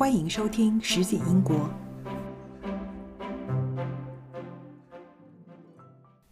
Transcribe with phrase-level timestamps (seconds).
[0.00, 1.54] 欢迎收听《实景英国》。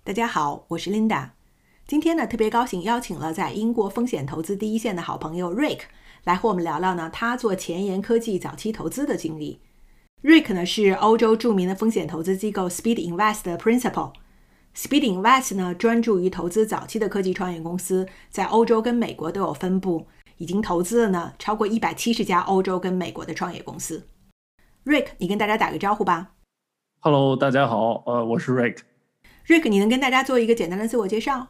[0.02, 1.28] 大家好，我是 Linda。
[1.86, 5.80] 今天呢，特别高兴邀请了在英国风险投资第一线的好朋友 Rick
[6.24, 9.60] 来和我们聊聊呢，他做前沿科技早期投资的经历。
[10.22, 14.14] Rick 呢是欧洲著名的风险投资机构 Speed Invest 的 Principal。
[14.74, 20.06] Speed Invest 呢专注于投资早期的科技创业公司，在欧洲跟美国都有分布，
[20.38, 24.06] 已经投资了呢超过一百七十家欧洲跟美国的创业公司。
[24.84, 26.30] Rick，你跟大家打个招呼吧。
[27.00, 28.78] Hello，大家好，呃，我是 Rick。
[29.48, 31.48] Rick，你能跟大家做一个简单的自我介绍？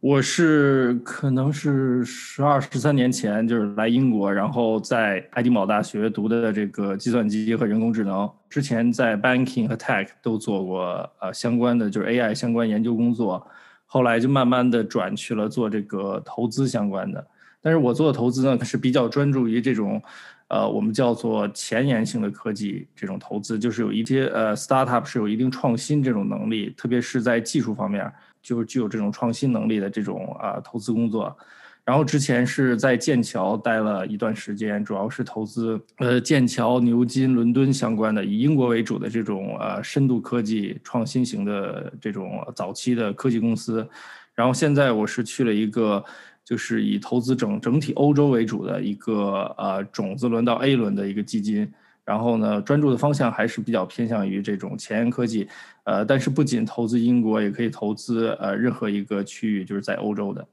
[0.00, 8.30] 我是可能是十二十三年前就是来英国，然后在爱丁堡大学读的这个计算机和人工智能。
[8.50, 13.44] 之前在 banking 和 tech 都做过呃相关的就是 AI 相关研究工作，
[13.86, 17.26] 后来就慢慢的转去了做这个投资相关的。
[17.66, 20.00] 但是我做的投资呢是比较专注于这种
[20.46, 28.12] 呃我们叫做前沿性的科技这种投资，就是有一些呃 startup 是有一定创新这种能力，特别是在技术方面。
[28.40, 31.36] 就是具有这种创新能力的这种啊投资工作，
[31.84, 43.84] 然后之前是在剑桥待了一段时间，主要是投资呃剑桥、牛津、伦敦相关的以英国为主的这种呃深度科技创新型的这种早期的科技公司，
[44.32, 46.04] 然后现在我是去了一个
[46.46, 51.70] 就是以投资整整体欧洲为主的一个呃种子轮到 A 轮的一个基金。
[52.04, 55.48] 然后呢，专注的方向还是比较偏向于这种前沿科技，
[55.82, 60.46] 呃，但是不仅投资英国，也可以投资呃任何一个区域，就是在欧洲的。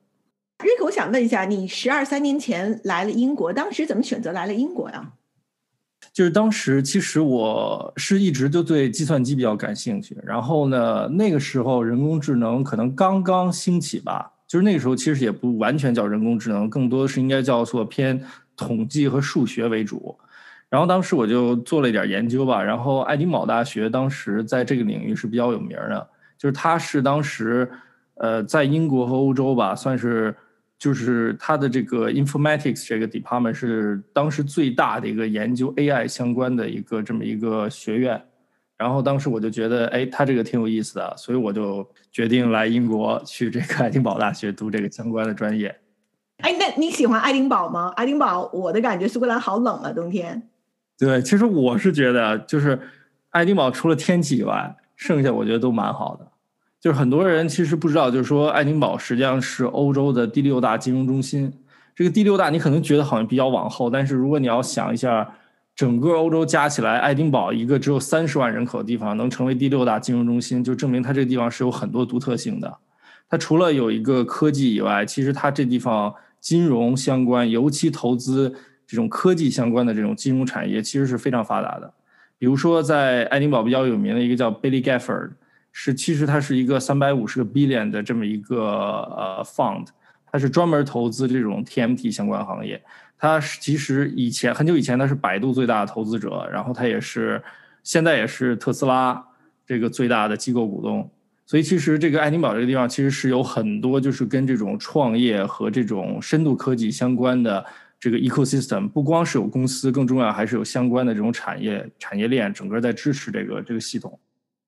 [0.64, 5.14] 瑞克，我想问一下，你十二三年前来了英国，当时怎么选择来了英国呀？
[6.12, 18.24] 就是当时其实我是一直就对计算机比较感兴趣，然后呢，那个时候人工智能可能刚刚兴起吧，就是那个时候其实也不完全叫人工智能，更多的是应该叫做偏
[18.56, 20.16] 统计和数学为主。
[20.70, 26.08] 然后当时我就做了一点研究吧，然后爱丁堡大学当时在这个领域是比较有名的，
[26.38, 27.68] 就是它是当时，
[28.14, 30.36] 呃，在英国和欧洲吧，算是
[30.78, 38.22] 就是它的这个 informatics 这个 department 是当时最大的一个研究 AI 相关的一个这么一个学院。
[38.84, 45.74] 然后当时我就觉得，哎，他这个挺有意思的，所以我就决定来英国去这个爱丁堡大学读这个相关的专业。
[46.40, 47.94] 哎，那你喜欢爱丁堡吗？
[47.96, 50.50] 爱丁堡，我的感觉苏格兰好冷啊，冬天。
[51.00, 52.78] 对，其实我是觉得，就是
[53.30, 56.28] 爱丁堡除了天气以外，剩下我觉得都蛮好的。
[56.82, 61.54] 就是很多人其实不知道，就是说爱丁堡实际上是欧洲的第六大金融中心。
[61.96, 65.34] 这个第六大，你可能觉得好像比较往后，但是如果你要想一下，
[65.76, 72.78] 整个欧洲加起来，爱丁堡一个只有三十万人口的地方能成为第六大金融中心，就证明它这个地方是有很多独特性的。
[73.30, 78.54] 它除了有一个科技以外，其实它这地方金融相关，尤其投资。
[78.86, 81.92] 这种科技相关的这种金融产业其实是非常发达的，
[82.38, 85.32] 比如说在爱丁堡比较有名的一个叫 Billy Gafford，
[85.72, 89.88] 是其实它是一个三百五十个 billion 的这么一个呃 fund，
[90.30, 92.80] 它是专门投资这种 TMT 相关行业。
[93.24, 97.42] 它其实以前很久以前它是百度最大的投资者，然后它也是
[97.82, 99.26] 现在也是特斯拉
[99.66, 101.10] 这个最大的机构股东。
[101.46, 107.66] 所以其实这个爱丁堡这个地方其实是有很多就是跟这种创业和这种深度科技相关的。
[107.98, 114.20] 这个 ecosystem 不光是有公司，更重要还是有相关的这种产业产业链，整个在支持这个这个系统。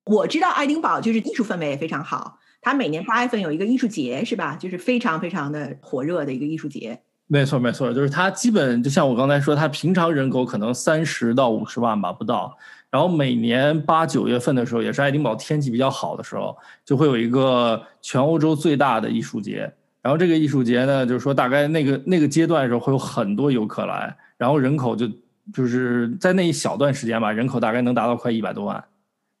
[0.06, 4.56] 我知道爱丁堡就是艺术氛围也非常好，它每年八月份有一个艺术节，是吧？
[4.56, 7.02] 就是非常非常的火热的一个艺术节。
[7.28, 12.56] 没错，没错，就是它基本就像我刚才说，它平常人口可能三十到五十万吧，不到。
[12.88, 19.70] 然后每年八九月份的时候，也是爱丁堡天气比较好的时候，就会有一个全欧洲最大的艺术节。
[20.00, 25.10] 然后这个艺术节呢，就是说大概那个那个阶段的时候会有很多游客来，然后人口就
[25.52, 28.82] 就是在那一小段时间吧，人口大概能达到快一百多万，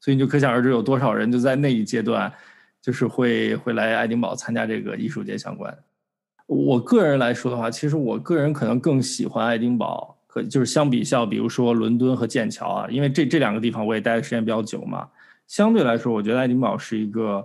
[0.00, 2.30] 所以你就可想而知有多少人就在那一阶段
[2.82, 5.72] 就是会会来爱丁堡参加这个艺术节相关。
[6.46, 15.08] 我个人来说的话，其实我个人可能更喜欢爱丁堡，可就是相比较比如说伦敦和剑桥啊，因为这这两个地方我也待的时间比较久嘛，
[15.46, 17.44] 相对来说，我觉得爱丁堡是一个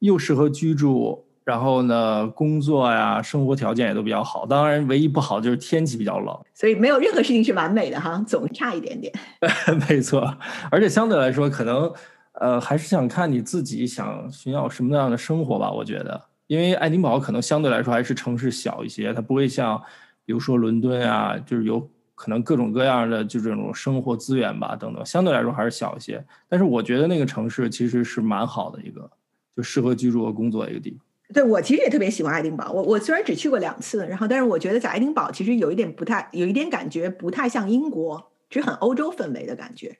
[0.00, 1.24] 又适合居住。
[1.44, 4.44] 然后呢，工作呀，生活条件也都比较好。
[4.44, 6.38] 当然，唯一不好就是天气比较冷。
[6.52, 9.10] 所以没有任何事情是完美的哈，总差一点点。
[9.88, 10.36] 没错，
[10.70, 11.90] 而且相对来说，可能
[12.34, 15.72] 呃，还是想看你自己想寻找什么样的生活吧。
[15.72, 19.80] 我觉得，因为爱丁堡可能相对来说还是城市小一些，它不会像
[20.24, 26.24] 比如说伦敦啊，就是有可能各种各样的就这种生活资源吧等等，相对来说还是小一些。
[26.48, 29.08] 但是我觉得那个城市其实是蛮好的一个，
[29.56, 30.98] 就适合居住和工作的一个地方。
[31.32, 32.72] 对我其实也特别喜欢爱丁堡。
[32.72, 39.98] 我我虽然只去过两次，然后但是我觉得在爱丁堡其实有一点不太，有一点感觉不太像英国，是很欧洲氛围的感觉。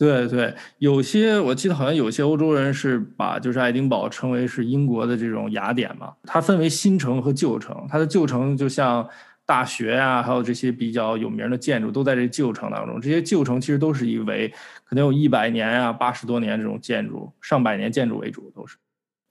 [0.00, 9.06] 对对，有些我记得好像有些欧洲人是把就是爱丁堡称为是英国的这种雅典嘛，它分为新城和旧城，它的旧城就像
[9.44, 12.98] 大学啊，还有这些比较有名的建筑都在这旧城当中。
[12.98, 14.50] 这些旧城其实都是以为
[14.84, 18.78] 可能有一百年啊、八十多年这种建筑、上百年建筑为主，都是。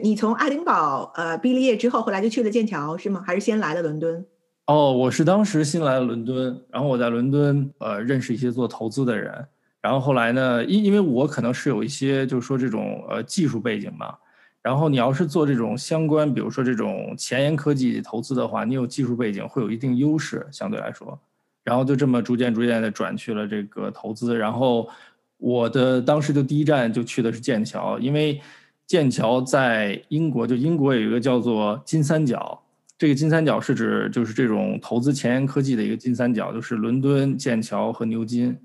[0.03, 3.23] 你从爱丁堡呃毕了业之后，后来就去了剑桥是吗？
[3.25, 4.23] 还是先来了伦敦？
[4.67, 9.33] 哦，我是当时新来了伦敦，然后我在伦敦呃认识一些做投资的人。
[9.81, 10.63] 然后后来呢？
[10.65, 14.13] 因因为我可能是有一些，就是说这种呃技术背景嘛。
[14.61, 21.17] 然后你要是做这种相关，比如说这种前沿科技投资的话，你有技术背景会有一定优势，相对来说。
[21.63, 24.37] 然后就这么逐渐逐渐的转去了这个投资。
[24.37, 24.89] 然后
[25.37, 28.41] 我的当时就第一站就去的是剑桥，因为
[28.85, 32.61] 剑桥在英国，就英国有一个叫做金三角。
[32.97, 38.57] 这个金三角是指就是这种投资前沿科技的一个金三角，就是伦敦、剑桥和牛津。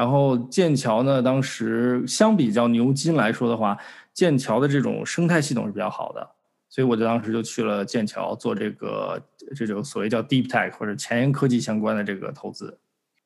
[0.00, 3.76] 然后剑桥呢，当时相比较牛津来说的话，
[4.14, 6.26] 剑桥的这种生态系统是比较好的，
[6.70, 9.22] 所以我就当时就去了剑桥做这个
[9.54, 12.78] 这种所谓叫 deep tech 或者前沿科技相关的这个投资。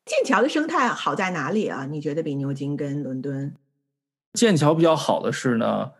[0.05, 1.85] 剑桥的生态好在哪里啊？
[1.85, 3.55] 你觉得比牛津跟伦敦？
[4.33, 5.91] 剑桥比较好的是呢，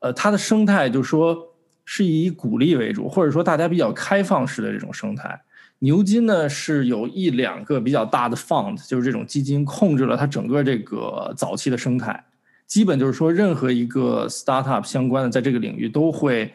[0.00, 1.54] 呃，它的生态就是说
[1.86, 5.40] 是以鼓励为主，或者说大家比较开放式的这种生态。
[5.80, 12.24] 牛津呢是有一两个比较大的 fund，就是这种基金控制了它整个这个早期的生态，
[12.66, 16.52] 基本就是说任何一个 startup 相关的在这个领域都会，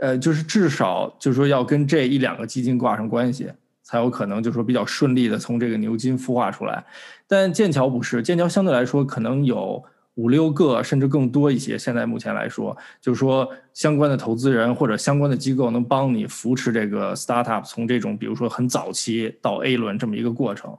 [0.00, 3.50] 呃，就是至少就是说要跟这一两个基金挂上关系，
[3.82, 6.84] 才有可能就是说比较顺利的从这个牛津孵化出来。
[7.26, 9.84] 但剑桥不是，剑桥相对来说可能有。
[10.16, 11.78] 五六个甚至更多一些。
[11.78, 20.76] 现在目前来说，就是说相关的投资人或者相关的机构能帮你扶持这个 startup 从这种比如说很早期到 A 轮这么一个过程。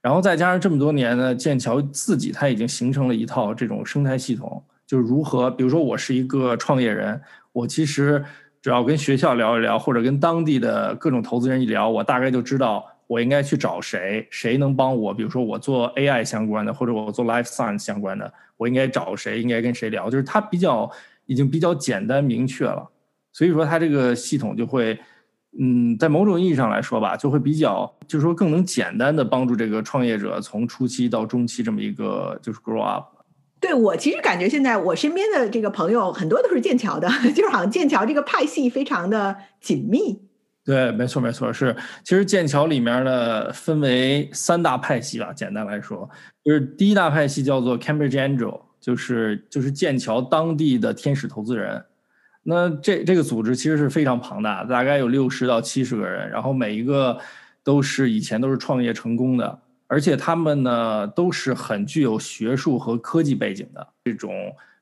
[0.00, 7.18] 然后再加上这么多年呢，剑桥自己它已经形成了一套这种生态系统，就是如何，比如说我是一个创业人，
[7.52, 8.22] 我其实
[8.60, 15.12] 只要跟学校聊一聊，或者跟当地的各种投资人一聊，我大概就知道我应该去找谁，谁能帮我。
[15.12, 18.32] 比如说我做 AI 相关的，或者我做 life science 相关的。
[18.56, 19.42] 我应该找谁？
[19.42, 20.08] 应该跟谁聊？
[20.08, 20.90] 就是它比较
[21.26, 22.88] 已经比较简单明确了，
[23.32, 24.98] 所以说它这个系统就会，
[25.58, 33.06] 嗯，在某种意义上来说吧，就会比较，就是说更能简单的帮助这个创业者从初期到中期这么一个就是 grow up。
[33.60, 40.20] 对我其实感觉现在我身边的这个朋友很多都是剑桥的， 就是好像剑桥这个派系非常的紧密。
[40.64, 46.08] 对，没错没错，是其实剑桥里面呢分为三大派系吧，简单来说。
[46.42, 51.84] 就是第一大派系叫做 Cambridge Angel，就是就是剑桥当地的天使投资人。
[52.42, 57.18] 那这这个组织其实是非常庞大，大概有六十到七十个人，然后每一个
[57.62, 64.30] 都是以前都是创业成功的，而且他们呢都是很具有学术和科技背景的这种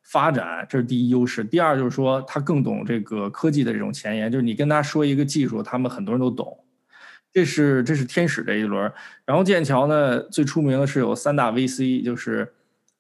[0.02, 1.43] 发展，这是第一优势。
[1.44, 6.58] 第二就是说他更懂这个科技的这种前沿，就是你跟他说一个技术，他们很多人都懂。
[7.32, 8.93] 这是这是天使这一轮，
[9.25, 12.52] 然后剑桥呢最出名的是有三大 VC，就是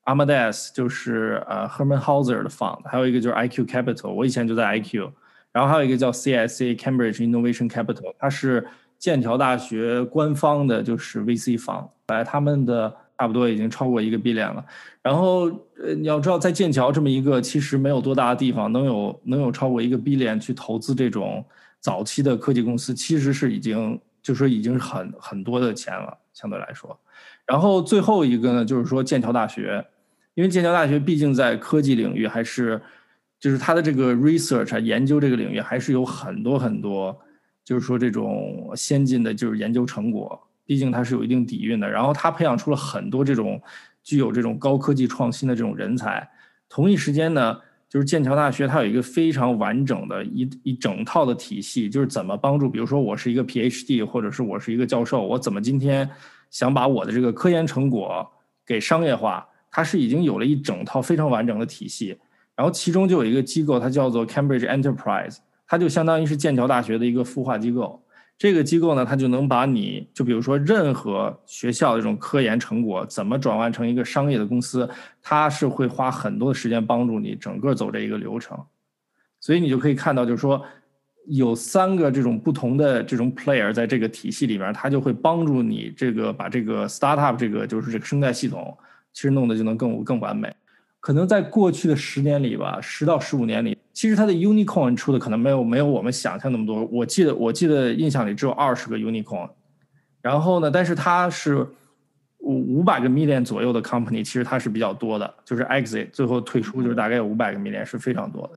[0.04, 5.10] Amadeus，就是呃 Herman Hauser 的 fund，还有一个就是 IQ Capital，我以前就在 IQ，
[5.52, 8.66] 然后还有一个叫 CSC Cambridge Innovation Capital，它是
[8.98, 14.64] 剑桥大学官方的，就是 VC fund，来他们的差不多已经超过一个 B 链了。
[15.02, 15.50] 然后
[15.82, 21.44] 呃你要知道，在剑桥这么一个其实没有多大的地方，能有能有超过一个 B 链去投资这种
[21.80, 24.00] 早期的科技公司，其实是已经。
[24.22, 26.96] 就说已经是很很多的钱了，相对来说。
[27.44, 29.84] 然后最后一个呢，就是说剑桥大学，
[30.34, 32.80] 因为剑桥大学毕竟在科技领域还是，
[33.40, 37.18] 就是它的这个 research 研究这个领域还是有很多很多，
[37.64, 41.90] 就是说这种先进的就是研究成果，毕竟它是有一定底蕴的。
[41.90, 43.60] 然后它培养出了很多这种
[44.02, 46.28] 具有这种高科技创新的这种人才。
[46.68, 47.58] 同一时间呢。
[47.92, 56.08] 就是剑桥大学，它有一个非常完整的一一整套的体系，就是怎么帮助，比如说我是一个 PhD，或者是我是一个教授，我怎么今天
[56.48, 58.26] 想把我的这个科研成果
[58.64, 62.16] 给商业化，它是已经有了一整套非常完整的体系。
[62.56, 68.02] 然后其中就有一个机构，它叫做 Cambridge Enterprise，它就相当于是剑桥大学的一个孵化机构。
[68.38, 74.88] 这个机构呢，它就能把你就比如说任何学校这种科研成果怎么转换成一个商业的公司，
[75.22, 78.58] 它是会花很多的时间帮助你整个走这一个流程。
[79.38, 80.64] 所以你就可以看到，就是说
[81.26, 88.76] 有三个这种不同的这种 player 在这个体系里边，它就会帮助你这个把这个 startup 这个就是这个生态系统，
[89.12, 90.52] 其实弄得就能更更完美。
[91.02, 93.76] 可能在过去的十年里吧，十到十五年里。
[93.92, 99.50] 其实它的 unicorn 出的可能没有没有我们想象那么多，我记得我记得印象里只有二十个 unicorn，
[100.20, 101.66] 然后呢，但是它是
[102.38, 108.56] 五五百个 million 左右的 company，其实它是比较多的，就是 exit 最后退出就是大概有五百个 million 是非常多的。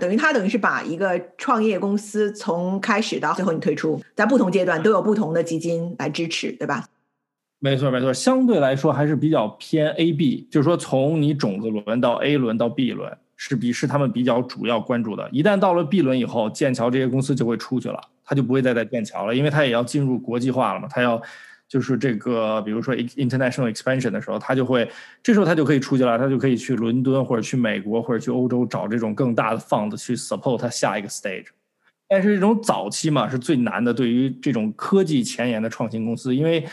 [0.00, 6.84] 等于他等于是把一个创业公司从开始到最后你退出，在不同阶段都有不同的基金来支持，对吧？
[7.64, 15.26] 没错没错，相对来说还是比较偏 A B，就是说从你种子轮到 A 轮到 B 轮是比是他们比较主要关注的。
[15.32, 21.22] 一旦到了 B 轮以后，剑桥这些公司就会出去了，他就不会再在剑桥了，因为他也要进入国际化了嘛，他要。
[21.66, 24.86] 就是这个，比如说 international expansion 的时候，他就会，
[25.22, 31.46] 这时候他就可以出去了，他就可以去伦敦或者去美国或者去欧洲找这种更大的 fund 去 support 他下一个 stage。
[32.06, 36.64] 但是这种早期嘛是最难的，对于这种科技前沿的创新公司，因为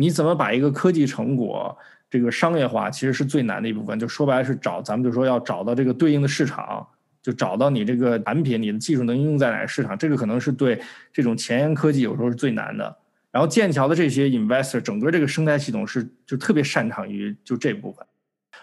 [0.00, 1.76] 你怎么把一个科技成果
[2.08, 3.98] 这个商业化，其实是最难的一部分。
[3.98, 6.86] 就说白了是找，咱们就说要找到这个对应的市场，
[7.20, 10.80] 就找到你这个产品，你的技术能应用在哪个市场，这个可能是对
[11.12, 12.96] 这种前沿科技有时候是最难的。
[13.32, 18.06] 然后剑桥的这些 investor 整个这个生态系统是就特别擅长于就这部分，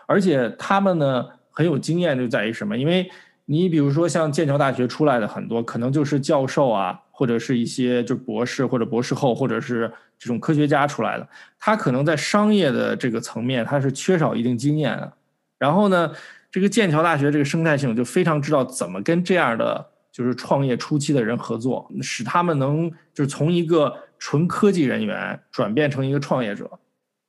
[0.08, 2.78] 而且他们呢很有经验就在于什么？
[2.78, 3.12] 因为
[3.44, 15.14] 你比如说像剑桥大学出来的很多可能就是教授啊，或者是一些就博士或者博士后或者是这种科学家出来的，他可能在商业的这个层面他是缺少一定经验的。
[15.58, 16.12] 然后呢，
[16.52, 23.94] 这个剑桥大学这个生态系统就非常知道怎么跟这样的就是创业初期的人合作，使他们能就是从一个。
[24.18, 26.80] 纯科技人员转变成一个创业者，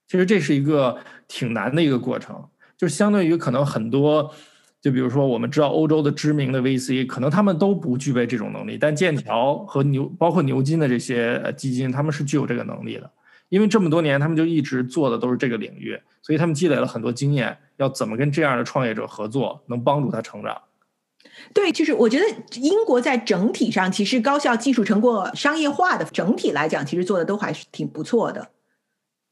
[0.07, 2.43] 其实这是一个挺难的一个过程。
[2.76, 4.33] 就相对于可能很多，
[4.87, 8.78] 就比如说我们知道欧洲的知名的 VC，可能他们都不具备这种能力。
[8.78, 13.11] 但剑桥和牛，包括牛津的这些基金，他们是具有这个能力的。
[13.49, 20.57] 因为这么多年，他们就一直做的都是这个领域，所以他们积累了很多经验，要怎么跟这样的创业者合作，能帮助他成长。
[21.52, 22.25] 对，就是我觉得
[22.61, 28.50] 英国在整体上，其实高校技术成果商业化的整体来讲，其实做的都还是挺不错的。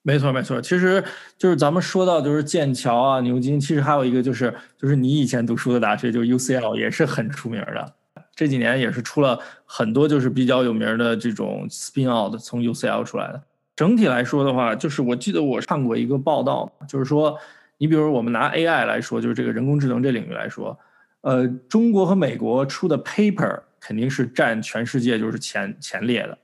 [0.07, 1.03] 没错，没错，其实
[1.39, 7.95] 就是咱们说到就是剑桥啊、牛津，其实还有一个就是就是你以前读书的大学，就是 UCL 也是很出名的。
[8.37, 13.43] 这几年也是出了很多就是比较有名的这种 spin out 从 UCL 出来的。
[13.75, 17.39] 整体来说的话，就是我记得我看过一个报道，就是说
[17.79, 20.79] 你比如我们拿 AI 来说，就是这个人工智能这领域来说。
[21.23, 26.37] 呃，中国和美国出的 paper 肯定是占全世界就是前前列的，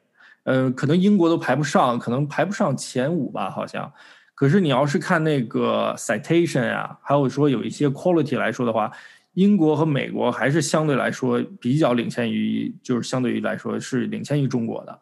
[0.45, 3.93] 呃，可能英国都排不上，可能排不上前五吧，好像。
[4.35, 8.91] 可是你要是看那个 citation 啊，还有说有一些 quality 来说的话，
[9.35, 14.99] 英国和美国还是相对来说比较领先于，就是相对于来说是领先于中国的。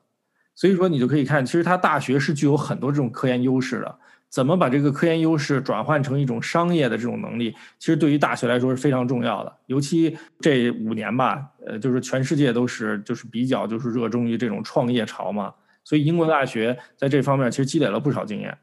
[0.57, 3.99] 所以说你就可以看，其实它大学是具有很多这种科研优势的。
[4.31, 9.53] 怎么把这个科研优势转换成一种商业的这种能力，其实对于大学来说是非常重要的。
[9.67, 18.57] 尤其这五年吧，呃，就是全世界都是就是比较就是热衷于这种创业潮嘛，所以英国大学在这方面其实积累了不少经验，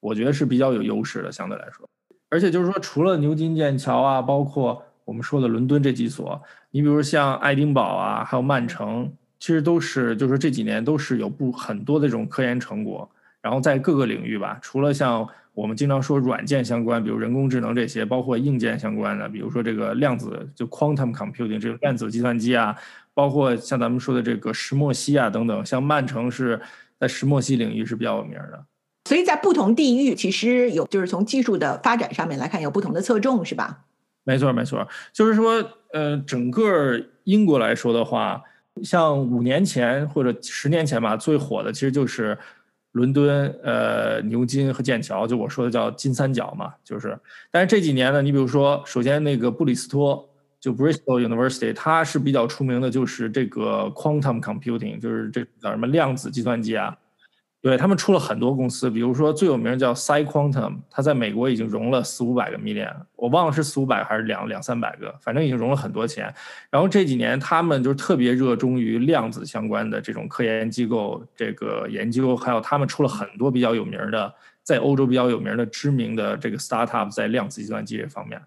[0.00, 1.88] 我觉得是比较有优势的，相对来说。
[2.28, 13.08] 而且就是说，除了牛津、剑桥啊，包括我们说的伦敦这几所，你比如像爱丁堡啊，还有曼城，其实都是就是这几年都是有不很多的这种科研成果。
[13.42, 22.74] 然后在各个领域吧，除了像我们经常说软件相关，比如人工智能这些，包括硬件相关的，比如说这个量子就 quantum computing 这个量子计算机啊，
[23.12, 26.58] 包括像咱们说的这个石墨烯啊等等，像曼城是
[26.98, 28.64] 在石墨烯领域是比较有名的。
[29.04, 33.80] 所以在不同地域，其实有就是从技术的发展上面来看，有不同的侧重，是吧？
[34.24, 38.40] 没错，没错，就是说，呃，整个英国来说的话，
[38.84, 42.38] 像五年前或者十年前吧，最火的其实就是。
[42.92, 47.18] 伦敦、呃，牛津和剑桥，就我说的叫金三角嘛，就是。
[47.50, 50.28] 但是这几年呢，你比如说，首先那个布里斯托，
[50.60, 56.96] 就 Bristol University，它是比较出名的，就是这个 quantum computing，就是这叫什么量子计算机啊。
[57.62, 66.34] 对他们出了很多公司，比如说最有名叫 PsiQuantum，它在美国已经融了四五百个 million，我忘了是四五百还是两两三百个，反正已经融了很多钱。
[66.70, 78.42] 然后这几年他们就特别热衷于量子相关的这种科研机构这个研究，还有他们出了很多比较有名的，在欧洲比较有名的知名的这个 startup 在量子计算机这方面。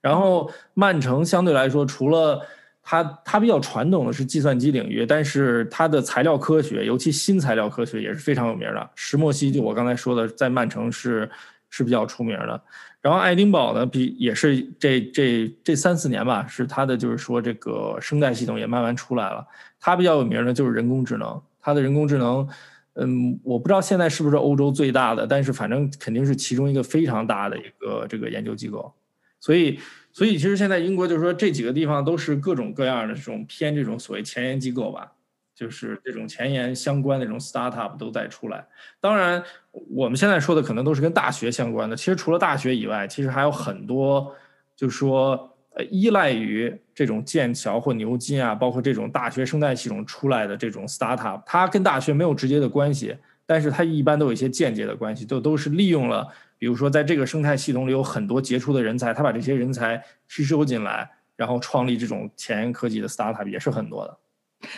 [0.00, 2.44] 然后曼城相对来说，除了
[2.88, 8.90] 它它比较传统的是计算机领域，但是它的材料科学，尤其新材料科学也是非常有名的。
[8.94, 11.28] 石墨烯就我刚才说的，在曼城是
[11.68, 12.62] 是比较出名的。
[13.00, 19.44] 然后爱丁堡呢，比也是这这这三四年吧，是它的就是说这个生态系统也慢慢出来了。
[19.80, 22.48] 它比较有名的就是人工智能，它的人工智能，
[22.94, 28.94] 嗯，我不知道现在是不是欧洲最大的，但是反正肯定是其中一个非常大的一个这个研究机构，
[29.40, 29.80] 所以。
[30.16, 35.12] 所以其实现在英国就是说这几个地方都是各种各样的这种偏这种所谓前沿机构吧。
[35.54, 38.66] 就是这种前沿相关的这种 startup 都在出来。
[38.98, 39.42] 当然，
[39.90, 41.94] 我们现在说的可能都是跟大学相关的。
[41.94, 44.34] 其实除了大学以外，其实还有很多，
[44.74, 56.28] 就是说呃依赖于这种剑桥或牛津啊，包括这种大学生态系统出来的这种 startup，它跟大学没有直接的关系，但是它一般都有一些间接的关系，都都是利用了，
[56.58, 64.18] 比如说在这个生态系统里有很多杰出的人才，他把这些人才吸收进来，然后创立这种前沿科技的 startup 也是很多的。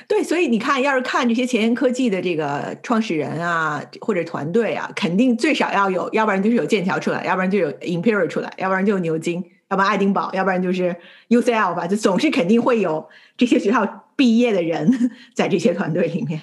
[0.09, 10.95] 对，所以你看，要是看这些前沿科技的这个创始人啊，或者团队啊，肯定最少要有，要不然就是有剑桥出来，要不然就有 Imperial 出来，要不然就有牛津，要不然爱丁堡，要不然就是
[11.29, 16.43] UCL 吧，就总是肯定会有这些学校毕业的人 在这些团队里面。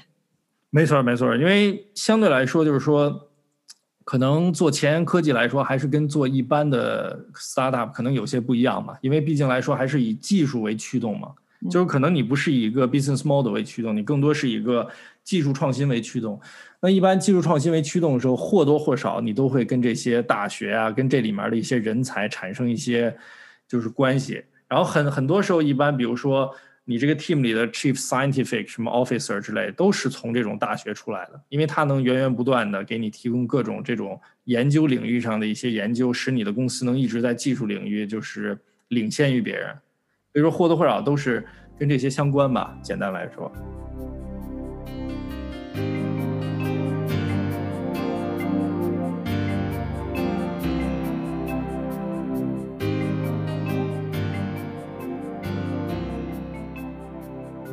[0.70, 3.25] 没错，没错，因为相对来说，就是说，
[4.05, 11.29] 可能做前沿科技来说，还是跟做一般的 startup 可能有些不一样嘛，因为毕竟来说还是以技术为驱动嘛。
[11.71, 14.88] 就是可能你不是以一个 business model 为驱动，你更多是一个
[15.24, 16.39] 技术创新为驱动。
[16.79, 23.15] 那一般技术创新为驱动的时候，或多或少你都会跟这些大学啊，跟这里面的一些人才产生一些
[23.67, 24.43] 就是关系。
[24.67, 26.53] 然后很很多时候，一般比如说
[26.88, 38.58] 你这个 team 里的 chief scientific 什么 officer 之类，都是从这种大学出来的，因为他能源源不断的给你提供各种这种研究领域上的一些研究，使你的公司能一直在技术领域就是
[38.89, 39.75] 领先于别人。
[40.32, 41.44] 所以说或多或少都是
[41.80, 42.77] 跟这些相关吧。
[42.84, 43.51] 简单来说，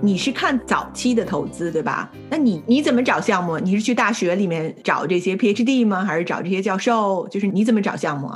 [0.02, 2.10] 你是看早期的投资对吧？
[2.28, 3.58] 那你你怎么找项目？
[3.58, 6.04] 你是去大学里面找这些 PhD 吗？
[6.04, 7.28] 还是找这些教授？
[7.28, 8.28] 就是你怎么找项目？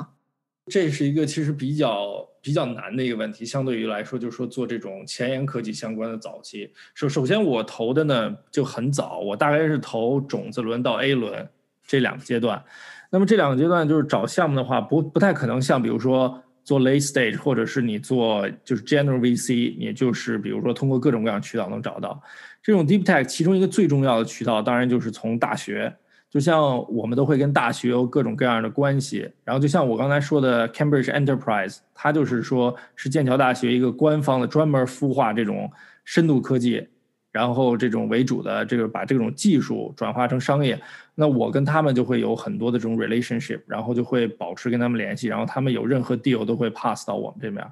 [0.69, 2.27] 这是一个其实比较。
[2.47, 11.49] 比较难的一个问题，相对于来说，就是说做这种前沿科技相关的早期，首首先我投的呢就很早，我大概是投种子轮到 A 轮
[11.85, 12.63] 这两个阶段。
[13.11, 22.21] 那么这两个阶段就是找项目的话，不不太可能像比如说做 late stage，或者是你做就是 general VC，也就是比如说通过各种各样渠道能找到
[22.61, 25.95] 这种 deep tech，其中一个最重要的渠道，当然就是从大学。
[26.29, 35.71] 就像我们都会跟大学有各种各样的关系，然后就像我刚才说的，Cambridge Enterprise，它就是说是剑桥大学一个官方的专门孵化这种
[36.05, 36.89] 深度科技，
[37.37, 40.81] 然后这种为主的这个把这种技术转化成商业，
[41.15, 47.63] 那我跟他们就会有很多的这种 relationship，然后就会保持跟他们联系，然后他们有任何 deal 都会 pass 到我们这边。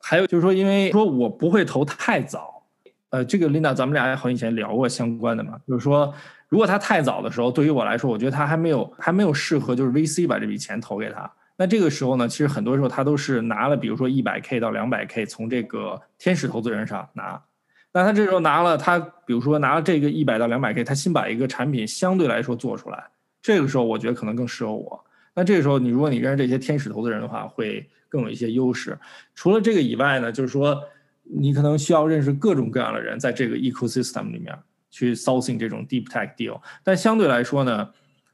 [0.00, 2.62] 还有就是说，因为说我不会投太早，
[3.10, 6.12] 呃，这个 Linda，咱们俩也很以前聊过相关的嘛，就是说。
[6.48, 11.28] 如果他太早的时候，对于我来说，我觉得他还没有还没有适合，就是 VC 把这笔钱投给他。
[11.56, 17.42] 那这个时候呢，其实很多时候他都是拿了，比如说一百 K 到两百 K 从这个天使投资人上拿。
[17.96, 23.02] 那他这时候拿了，他比如说拿了这个一百到两百 K，他新把一个产品相对来说做出来，
[23.40, 25.02] 这个时候我觉得可能更适合我。
[25.34, 28.98] 那这个时候你如果你认识这些天使投资人的话，会更有一些优势。
[29.34, 30.78] 除了这个以外呢，就是说
[31.22, 34.54] 你可能需要认识各种各样的人在这个 ecosystem 里面。
[34.88, 37.90] 去 sourcing 这种 deep tech deal，但相对来说呢，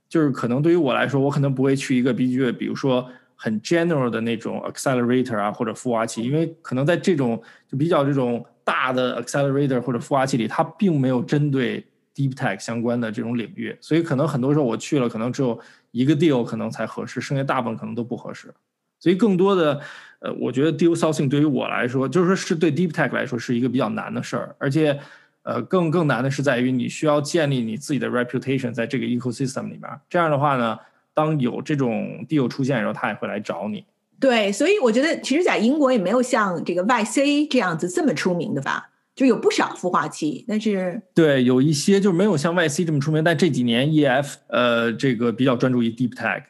[0.08, 15.58] 就是可能对于我来说，我可能不会去一个比较，比如说很 general 的那种 accelerator 啊或者孵化器，因为可能在这种就比较这种大的 accelerator 或者孵化器里，它并没有针对 deep tech 相关的这种领域，所以可能很多时候我去了，可能只有
[15.90, 18.52] 一个 deal 可能才合适，剩下大部分可能都不合适。
[18.98, 19.80] 所以更多的，
[20.20, 24.98] 呃，我觉得 deal sourcing 对于我来说，就是说是对 deep tech 来说是一个比较难的事儿，而且。
[25.44, 29.90] 呃，更更难的是在于你需要建立你自己的 reputation 在这个 ecosystem 里面。
[30.08, 30.78] 这样的话呢，
[31.12, 33.84] 当有这种 deal 出现的时候，他也会来找你。
[34.22, 38.90] 对，所以我觉得，其实，在英国也没有像这个 YC 这样子这么出名的吧？
[39.16, 43.24] 就有不少孵化器，但是对，有一些就没有像 YC 这么出名。
[43.24, 46.44] 但这几年 EF 呃，这个比较专注于 deep tech，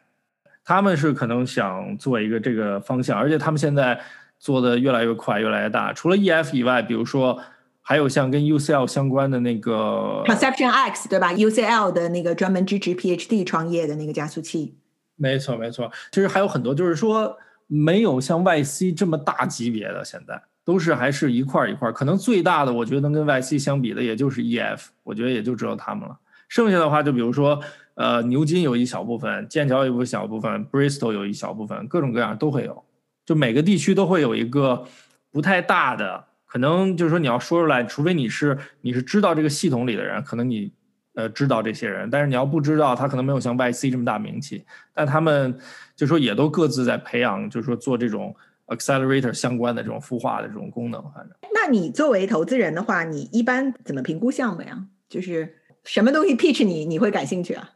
[0.63, 3.99] 他们是可能想做一个这个方向，而且他们现在
[4.39, 5.93] 做的越来越快，越来越大。
[5.95, 7.41] 除了 EF 以外，比如说。
[7.85, 14.77] 还有像跟 UCL 相关的那个 Conception X 对吧？UCL 的那个专门支持 PhD 创业的那个加速器。
[15.17, 17.37] 没错没错，其实还有很多，就是说
[17.75, 21.91] 没有像 YC 这么大级别的，现在都是还是一块一块。
[21.91, 26.19] 可能最大的，我觉得能跟 YC 相比的，也就是 EF，我觉得也就只有他们了。
[26.49, 27.59] 剩下的话，就比如说
[27.95, 32.85] 呃，牛津有一小部分，剑桥有一小部分，Bristol 有一小部分，各种各样都会有。
[33.25, 34.85] 就每个地区都会有一个
[35.31, 36.25] 不太大的。
[36.45, 40.71] 可能就是说你要说出来，除非你是你是知道这个系统里的人，可能你
[41.15, 44.65] 呃知道这些人，但是你要不知道，他可能没有像 YC 这么大名气。
[44.95, 45.57] 但他们
[45.95, 48.35] 就说也都各自在培养，就是说做这种
[48.67, 51.03] accelerator 相关的这种孵化的这种功能。
[51.15, 54.87] 反正，那你作为投资人的话，你一般怎么评估项目呀？
[55.09, 57.71] 就是什么东西 pitch 你你会感兴趣啊？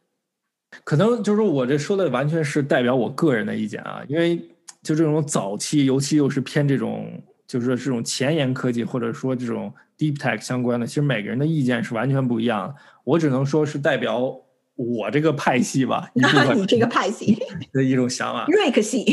[0.85, 4.37] 可能就是说我这说的完全是代表我个人的意见啊，因为
[4.83, 12.74] 就这种早期，尤其又是偏这种，就是说这种前沿科技或者说这种 deep tech 相关的，其实每个人的意见是完全不一样的。
[13.04, 14.37] 我只能说是代表
[14.74, 16.22] 我这个派系吧， 你
[16.66, 17.38] 这个派系
[17.72, 18.46] 的一种想法。
[18.48, 19.04] 瑞克系，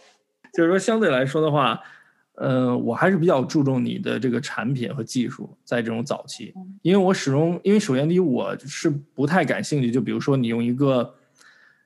[0.54, 1.80] 就是说相对来说的话。
[2.36, 11.14] 呃，我还是比较注重你的这个产品和技术，在这种早期，因为我始终，因为首先第一，我是不太感兴趣，就比如说你用一个，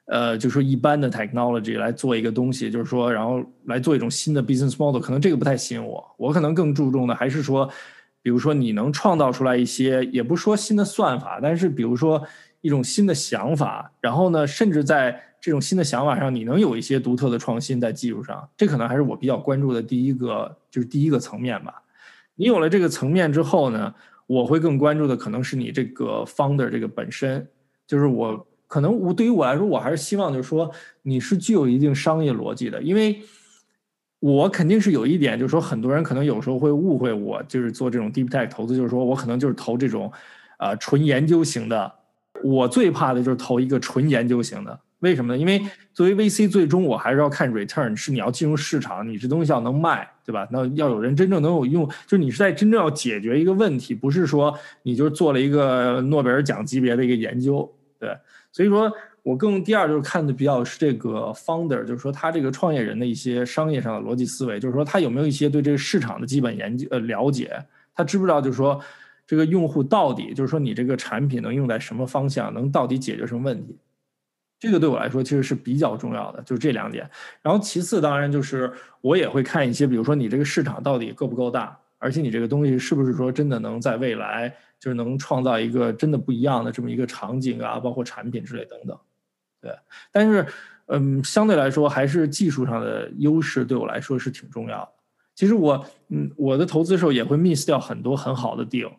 [0.07, 6.05] 呃，就说一般的 technology 来做一个东西，就是说，然后来做一种新的 business model，可能这个不太吸引我。
[6.17, 7.71] 我可能更注重的还是说，
[8.23, 12.27] 比如说你能创造出来一些，也不说新的算法，但是比如说
[12.61, 15.23] 一种新的想法，然后呢，甚至在。
[15.39, 21.83] 这种新的想法上，你能有一些独特的创新在技术上，这可能还是我比较关注的第一个，就是第一个层面吧。
[22.35, 23.95] 你有了这个层面之后呢，
[24.27, 27.47] 我会更关注的可能是你这个 founder 这个本身，
[27.87, 30.71] 就是我可能我对于我来说，我还是希望就是说
[31.03, 33.21] 你是具有一定商业逻辑的，因为
[34.19, 40.11] 我肯定是有一点，就是说很多人可能有时候会误会我，就是做这种 deep tech 投资，就是说我可能就是投这种
[40.59, 41.93] 呃纯研究型的，
[42.43, 44.81] 我最怕的就是投一个纯研究型的。
[45.01, 45.39] 为什么呢？
[45.39, 50.49] 因为作为 VC，最终我还是要看 return，是你要进入市场，你这东西要能卖，对吧？
[50.51, 58.09] 那要有人真正能有用，就是你是在真正要解决一个问题，不是说你就是做了一个诺贝尔奖级别的一个研究，对。
[58.57, 58.91] 所以说
[59.23, 67.63] 我更第二就是看的比较是这个 founder，就是说他这个创业人的一些商业上的逻辑思维，就是说他有没有一些对这个市场的基本研究呃了解，
[67.95, 68.81] 他知不知道就是说
[69.27, 73.77] 这个用户到底就是说你这个产品能用在什么方向，能到底解决什么问题。
[74.59, 77.07] 这个对我来说其实是比较重要的，就是这两点。
[77.43, 88.99] 然后其次，当然就是我也会看一些，比如说你这个市场到底够不够大，而且你这个东西是不是说真的能在未来就是能创造一个真的不一样的这么一个场景啊，包括产品之类等等。
[89.61, 89.71] 对，
[90.13, 90.47] 但是
[90.87, 94.93] 嗯，相对来说还是技术上的优势对我来说是挺重要的。
[95.35, 98.91] 其实我嗯，我的投资时候也会 miss 掉很多很好的 deal，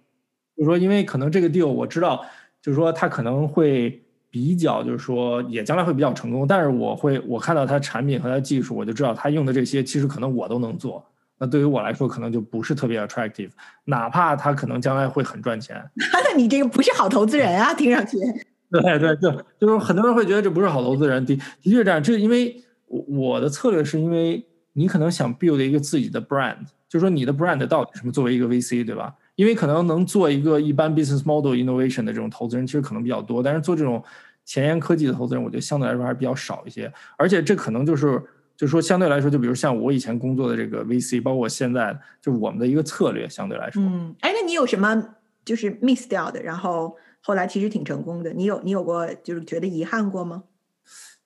[0.55, 2.25] 就是说因为可能这个 deal 我知道，
[2.61, 4.03] 就是说它可能会。
[4.29, 11.03] 比较就是说，也将来会比较成功，但是我会我看到它产品和它技术，我就知道它用的这些其实可能我都能做。
[11.37, 13.49] 那对于我来说，可能就不是特别 attractive，
[13.85, 15.83] 哪怕它可能将来会很赚钱。
[16.13, 18.17] 那 你这个不是好投资人啊，听上去。
[18.69, 22.01] 对对对，就是很多人会觉得这不是好投资人，的的确这样。
[22.03, 26.57] 这因为我我的策略是因为你可能想 build 一个自己的 brand，
[26.89, 28.11] 就是说你的 brand 到底什么？
[28.11, 29.13] 作为一个 VC，对吧？
[29.35, 34.03] 因为可能能做一个一般 business model innovation 的这种投资人，其实可能比较多，但是做这种
[34.43, 36.91] 前沿科技的投资人，我觉得相对来说还是比较少一些。
[37.17, 38.21] 而且这可能就是，
[38.57, 43.81] 就是说相对来说，就比如像我以前工作的这个 VC，包括现在，就我们的一个策略相对来说。
[43.83, 45.15] 嗯，哎，那你有什么
[45.45, 46.41] 就是 miss 掉的？
[46.41, 50.43] 然后后来其实挺成功的，你有你有过就是觉得遗憾过吗？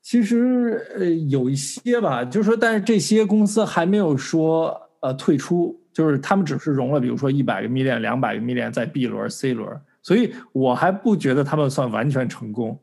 [0.01, 5.79] 其实呃有一些吧，就是说，但是这些公司还没有说呃退出。
[5.93, 12.79] 就是他们只是融了，比如说一百个 million、两百个 million 在 B 轮、C 轮，所以我还不觉得他们算完全成功。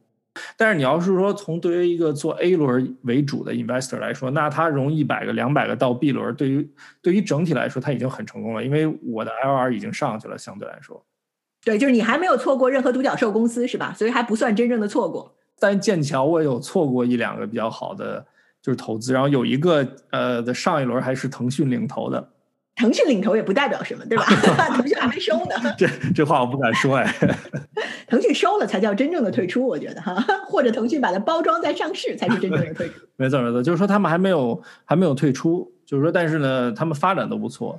[0.56, 6.70] 但是你要是说从对于一个做 A 轮为主的 investor 来说，那他融一百个、两百个到 B 轮，对于
[7.00, 11.04] 对于整体来说他已经很成功了，因为我的 LR 已经上去了，相对来说。
[11.64, 13.94] 对，就是你还没有错过任何独角兽公司是吧？
[13.96, 15.34] 所以还不算真正的错过。
[15.60, 18.24] 但剑桥我有错过一两个比较好的
[18.62, 22.30] 就是投资，然后有一个呃的上一轮还是腾讯领投的。
[22.76, 24.24] 腾讯领头也不代表什么，对吧？
[24.76, 25.56] 腾讯还没收呢。
[25.76, 27.12] 这这话我不敢说哎。
[28.08, 30.14] 腾讯收了才叫真正的退出，我觉得哈，
[30.48, 32.94] 或者腾讯把它包装再上市才是真正的退出。
[33.16, 37.78] 没错没错，就是说他们还没有还没有退出，就是说，但是呢，他们发展的不错。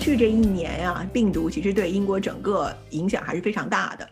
[0.00, 4.08] 去这一年呀，病毒其实对英国整个影响还是非常大的。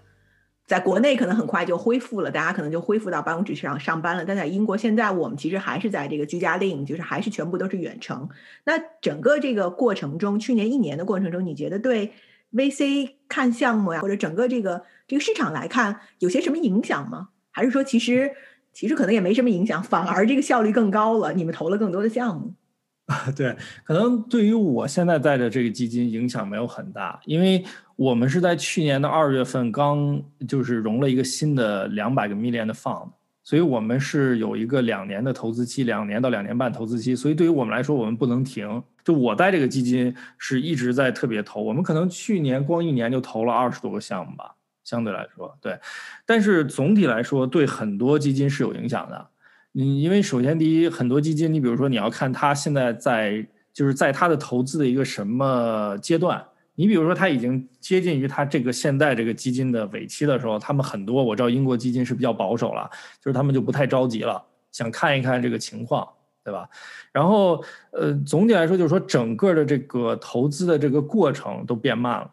[0.66, 4.22] 在国内可能很快就恢复了，大家可能就恢复到办公室上上班了。
[4.26, 8.28] 但在英国，现在我们其实还是在这个居家令，就是还是全部都是远程。
[8.64, 12.12] 那整个这个过程中，去年一年的过程中，你觉得对
[12.52, 17.30] VC 看项目呀，或者整个这个这个市场来看，有些什么影响吗？
[17.50, 18.32] 还是说其实
[18.74, 21.32] 其实可能也没什么影响，反而这个效率更高了？
[21.32, 22.52] 你们投了更多的项目？
[23.34, 27.64] 对，可能对于我现在带的这个基金影响没有很大，因为
[27.96, 33.08] 我们是在去年的二月份刚就是融了一个新的两百个 million 的 fund，
[33.42, 37.16] 所以我们是有一个两年的投资期，两年到两年半投资期。
[37.16, 38.82] 所以对于我们来说，我们不能停。
[39.02, 45.78] 就我带这个基金是一直在特别投，我们可能去年光一年就投了二十多个项目吧，相对来说对。
[46.26, 49.26] 但是总体来说，对很多基金是有影响的。
[49.80, 56.44] 嗯，因为首先第一，很多基金，你比如说你要看它现在在就是在它的投资的一个什么阶段。
[56.74, 66.08] 你比如说，它已经接近于它这个现在这个基金的尾期的时候，他们很多我知道英国基金是比较保守了，就是他们就不太着急了，想看一看这个情况，
[66.44, 66.68] 对吧？
[67.12, 67.62] 然后，
[67.92, 72.28] 呃，总体来说就是说，整个的这个投资的这个过程都变慢了。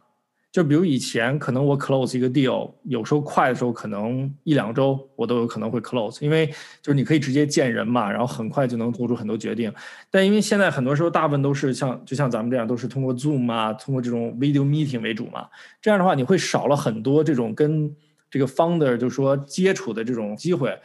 [0.55, 6.47] 就比如以前，可能我 close 一个 deal，有时候快的时候可能一两周我都有可能会 close，因为
[6.81, 9.69] 就是你可以直接见人嘛，然后很快就能做出很多决定。
[10.09, 15.45] 但因为现在很多时候大部分都是像就像咱们这样，都是通过 Zoom 啊，通过这种 video meeting 为主嘛，
[15.81, 17.93] 这样的话你会少了很多这种跟
[18.29, 20.79] 这个 founder 就说接触的这种机会。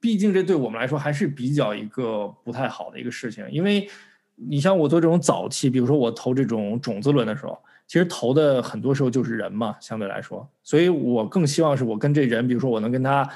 [0.00, 3.86] 毕竟这对我们来说还是比较一个不太好的一个事情，因为
[4.36, 7.58] 你像我做这种早期，比如说我投这种种子轮的时候。
[7.88, 13.28] 其实投的很多时候就是人嘛，相对来说，所以我更希望是我跟这人，比如说我能跟他，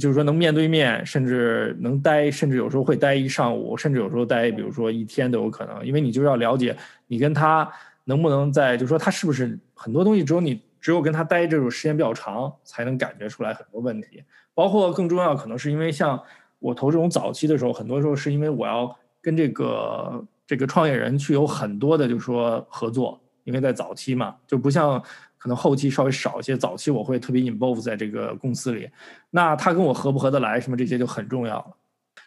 [0.00, 7.70] 就是说能面对面，甚至能待，甚至有时候会待一上午，甚至有时候待，比如说一天都有可能，因为你就要了解你跟他
[8.04, 16.20] 能不能在，就是说他是不是很多东西只有你只有跟他待这种时间比较长，才能感觉出来很多问题，包括更重要可能是因为像
[16.58, 23.18] 我投这种早期的时候，很多时候是因为我要跟这个这个创业人去有很多的，就是说合作。
[23.44, 24.98] 因为在早期嘛，就不像
[25.36, 26.56] 可能后期稍微少一些。
[26.56, 28.88] 早期我会特别 involve 在这个公司里，
[29.28, 31.76] 那他跟我合不合得来，什么这些就很重要了。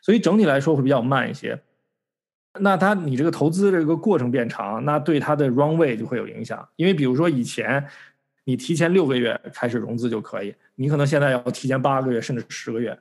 [0.01, 1.60] 所以整体来说会比较慢一些。
[2.60, 6.67] 那他你这个投资这个过程变长，那对他的 runway 就会有影响。
[6.75, 7.83] 因为比如说以前
[8.43, 12.95] 你提前六个月开始融资就可以，你可能现在要提前八个月甚至十个月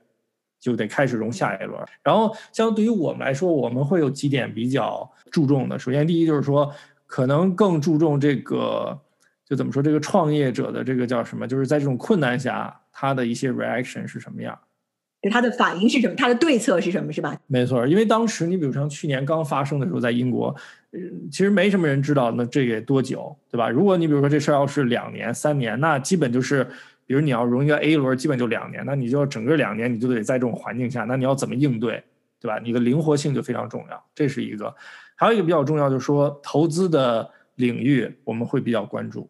[0.59, 1.79] 就得开始融下一轮。
[2.03, 5.77] 然后相对于我们来说，我们会有几点比较注重的。
[5.79, 6.71] 首先第一就是说。
[7.09, 8.99] 可能更注重这个，
[9.45, 11.47] 就怎么说这个创业者的这个叫什么？
[11.47, 14.59] 就是在这种困难下，他的一些 reaction 是什么样？
[15.21, 16.13] 就他的反应是什么？
[16.17, 17.13] 他的对策是什么？
[17.13, 17.33] 是吧？
[17.47, 20.53] 没错，因为当时你比如像去年刚发生的时候，在英国，
[21.31, 23.69] 其实没什么人知道那这个多久，对吧？
[23.69, 26.67] 如果你比如说这事儿要是两年、三年，那基本就是，
[27.07, 32.03] 比如你要融一个 A 轮，基本就两年，那你就要整个两年你就得在这种环境下，那你要怎么应对，
[32.39, 32.59] 对吧？
[32.59, 34.75] 你的灵活性就非常重要，这是一个。
[35.15, 39.27] 还有一个比较重要，就是说投资的领域我们会比较关注，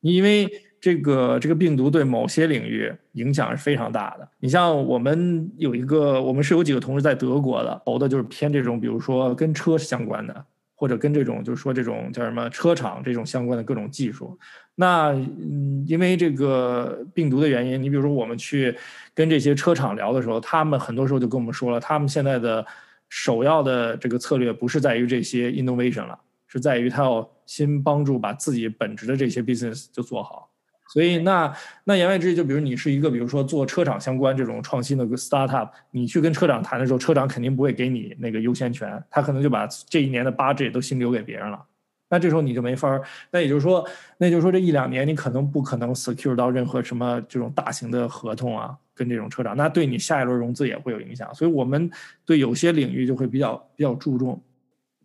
[0.00, 4.28] 因为这个这个病毒对某些领域影响是非常大的。
[4.40, 14.38] 你像我们有一个，我们是有几个同事在德国的，投的就是偏这种，比如说跟车相关的，或者跟这种就是说这种叫什么车厂这种相关的各种技术。
[14.80, 18.74] 那嗯，因为这个病毒的原因，你比如说我们去
[19.14, 22.64] 跟这些车厂聊的时候，他们很多时候就跟我们说了，他们现在的。
[23.10, 30.50] 首要的这个策略不是在于这些 innovation 了，是在于他要先帮助把自己本职的这些 business 就做好。
[30.92, 31.50] 所以那
[31.84, 41.64] 那言外之意，就比如你是一个，比如说做车厂相关这种创新的 startup，你去跟车长谈的时候，车长肯定不会给你那个优先权，他可能就把这一年的 budget 都先留给别人了。
[42.08, 43.02] 那这时候你就没法儿。
[43.30, 48.76] 那也就是说，那就是说这一两年你可能不可能 secure 到任何什么这种大型的合同啊。
[48.98, 51.88] 跟这种车厂，那对你下一轮融资也会有影响，所以我们
[52.24, 54.42] 对有些领域就会比较比较注重。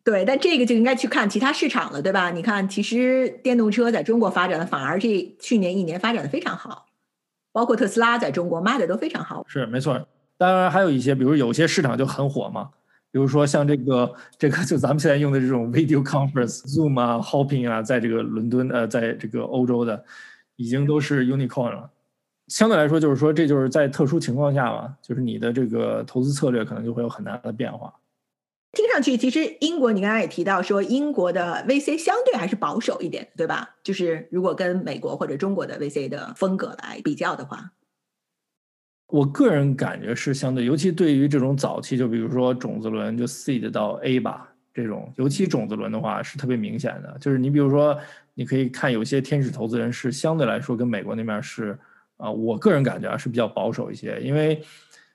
[0.03, 2.31] 对，但这个就应该去看其他市场了，对吧？
[2.31, 6.87] 你看，其实电动车在中国发展的反而这去年一年发展的非常好，
[7.51, 9.45] 包括特斯拉在中国卖的都非常好。
[9.47, 10.07] 是没错，
[10.39, 12.71] 当然还有一些，比如有些市场就很火嘛，
[13.13, 20.03] 比如说像这个这个就咱们现在用的这种 video conference Zoom 啊，Hoping 啊，在这个伦敦呃，在这个欧洲的
[20.55, 21.91] 已经都是 unicorn 了。
[22.47, 27.93] 相对来说，就是说，这就是在特殊情况下嘛，就是你的这个投资策略可能就会有很大的变化。
[28.71, 33.75] 听上去，其实英国你刚才也提到说，英国的 VC 相对还是保守一点，对吧？
[33.83, 37.71] 就是如果跟美国或者中国的 VC 的风格来比较的话，
[39.13, 47.15] 我个人感觉是相对，尤其对于这种早期，就比如说种子轮就 seed 到 A 吧，这种尤其种子轮的话是特别明显的。
[47.19, 47.95] 就是你比如说，
[48.33, 51.77] 你可以看有些天使投资人是相对来说跟美国那边是。
[52.17, 54.61] 啊，我个人感觉啊是比较保守一些，因为，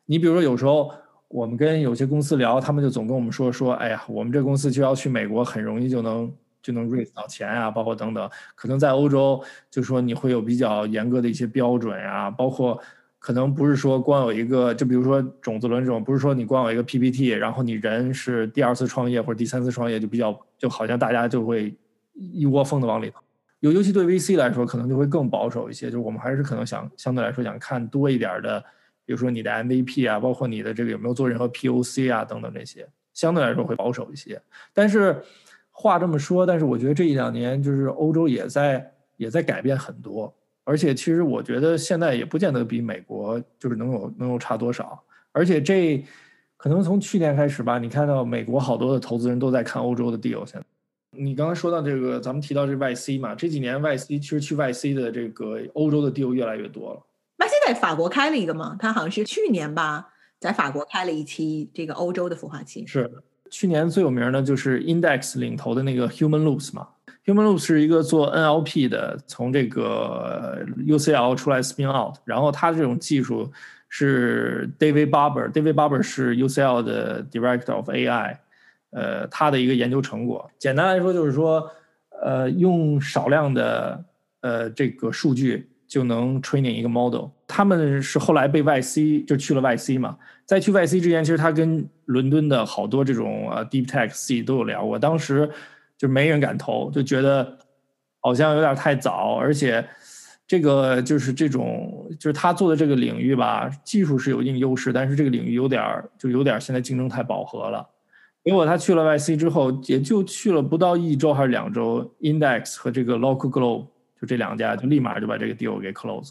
[0.04, 0.92] 你比如说有时候
[1.28, 6.30] 我们跟有些公司聊，他们就总跟我们说说，哎呀，我们这公司就要去美国，很容易就能
[6.60, 12.78] 就能 raise 到钱啊，包括等等，可能在欧洲就说你会有比较严格的一些标准呀，包括
[13.18, 21.74] 可能不是说光有一个，就比如说种子轮这种，不是说你光有一个 PPT，然后你人是第二次创业或者第三次创业就比较就好像大家就会
[22.14, 23.20] 一窝蜂的往里头。
[23.60, 25.86] 尤尤其对 VC 来说，可能就会更保守一些。
[25.86, 28.64] 就是我们还是可能想相对来说想看多一点的
[29.04, 34.40] 比如说你的 MVP 啊，包括你的这个有没有做任何 POC 啊等等这些，相对来说会保守一些。
[34.72, 35.20] 但是
[35.72, 40.32] 话这么说，但是我觉得这一两年就是欧洲也在也在改变很多，
[40.68, 45.02] 而且其实我觉得现在也不见得比美国就是能有能有差多少。
[45.32, 46.04] 而且这
[46.58, 50.44] 可能从去年开始吧，你看到美国好多的投资人都在看欧洲的 deal。
[50.44, 50.62] 现在
[51.18, 57.00] 你刚才说到这个，咱们提到这 YC 嘛，这几年 YC 其实去 YC 的这个欧洲的 deal 越来越多了。
[57.38, 60.06] YC 在法国开了一个嘛，他好像是去年吧，
[60.38, 62.86] 在法国开了一期这个欧洲的孵化器。
[62.86, 63.10] 是
[63.50, 66.88] 去年最有名的就是 Index 领头的那个 Human Loops 嘛
[67.28, 73.52] Human Loop 是一个做 NLP 的，从这个 UCL 出来 spin out，然后他这种技术。
[73.90, 78.36] 是 David Barber，David Barber 是 UCL 的 Director of AI，
[78.90, 81.70] 呃，他的一个研究成果，简单来说就是说，
[82.20, 84.04] 呃，用少量的
[84.42, 87.30] 呃这个数据就能 training 一个 model。
[87.46, 95.50] 他们是后来被 YC 就去了 YC 嘛，在去 YC 之前，其实他跟伦敦的好多这种呃 Deep Tech C 都有聊过，当时
[95.98, 97.58] 就没人敢投，就觉得
[98.20, 99.86] 好像有点太早，而且。
[100.50, 107.86] 这个就是这种，就是他做的这个领域吧，技术是有一定优势，但是这个领域有点，就有点现在竞争太饱和了。
[108.42, 116.30] 结果他去了 YC 之后，也就去了不到一周还是两周，Index 和这个 Local Globe 就这两家就立马就把这个 deal 给 close，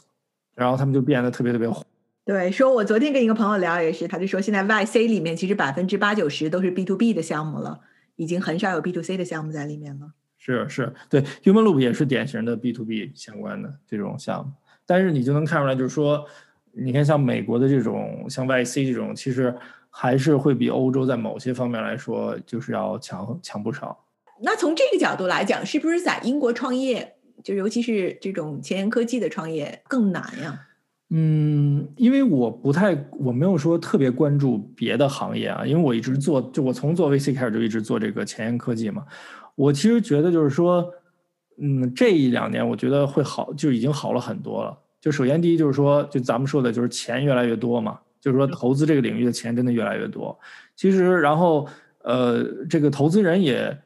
[0.56, 1.86] 然后他们就变得特别特别火。
[2.25, 7.82] 对，说我昨天跟一个朋友聊也是，他就说现在 YC 里面其实百分之八九十都是 B to B 的项目了，
[8.17, 10.12] 已经很少有 B to C 的项目在里面了。
[10.38, 14.51] 是是，对，Human Loop 也是典型的 B to B 相关的这种项目，
[14.86, 16.25] 但是你就能看出来，就是说，
[16.71, 19.53] 你看像美国的这种，像 YC 这种，其实
[19.89, 24.06] 还是会比欧洲在某些方面来说，就是要强强不少。
[24.41, 30.66] 那从这个角度来讲，是不是在英国创业，就尤其是这种前沿科技的创业更难呀？
[31.10, 39.06] 嗯，因为我不太，我没有说特别关注别的行业啊，因为我一直做，就我从做 VC 开始就一直做这个前沿科技嘛。
[39.56, 40.86] 我其实觉得就是说，
[41.62, 44.78] 嗯，这一两年我觉得会好，就已经好了很多了。
[45.00, 50.38] 就首先第一就是说，就咱们说的就是钱越来越多嘛，就是说投资这个领域的钱真的越来越多。
[50.76, 51.65] 其实，然后
[52.04, 53.78] 呃，这个投资人也，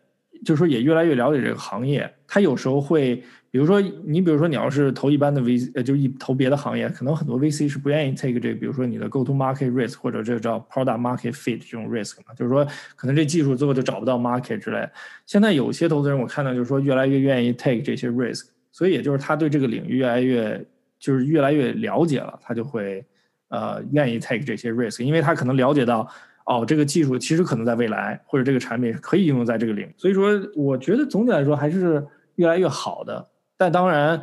[0.43, 3.23] 就是说也越来越了解这个行业，他有时候会。
[3.51, 14.17] 比如说，你比如说，你要是投一般的 VC，呃，就一投别的行业，可能很多 VC 是不愿意 take 这个，比如说你的 go to market risk，或者这叫 product market fit 这种 risk 嘛，就是说可能这技术最后就找不到
[14.17, 14.87] market 之类。
[15.25, 20.65] 现在有些投资人我看到就是说越来越愿意 take 这些 risk，所以也就是他对这个领域越来越
[20.97, 23.05] 就是越来越了解了，他就会
[23.49, 26.09] 呃愿意 take 这些 risk，因为他可能了解到
[26.45, 29.93] 哦，这个技术其实可能在未来或者这个产品可以应用在这个领域。
[29.97, 32.01] 所以说，我觉得总体来说还是
[32.35, 33.27] 越来越好的。
[33.61, 34.19] 但当然，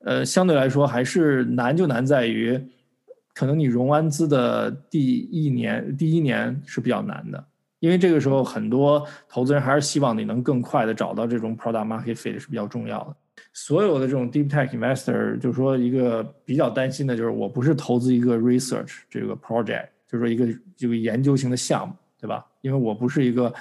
[0.00, 2.62] 呃，相对来说还是难，就难在于，
[3.32, 7.42] 可能你融完资的第一年、第一年是比较难的，
[7.78, 13.16] 因为这个时候很多投资人还是希望你能更快的找到这种 product market fit 是比较重要的。
[13.54, 22.44] 所有的这种 deep tech investor 就是说一个比较担心的就是，我不是投资一个 research 这个 project，就是说一个这个研究型的项目，对吧？
[22.60, 23.54] 因为我不是一个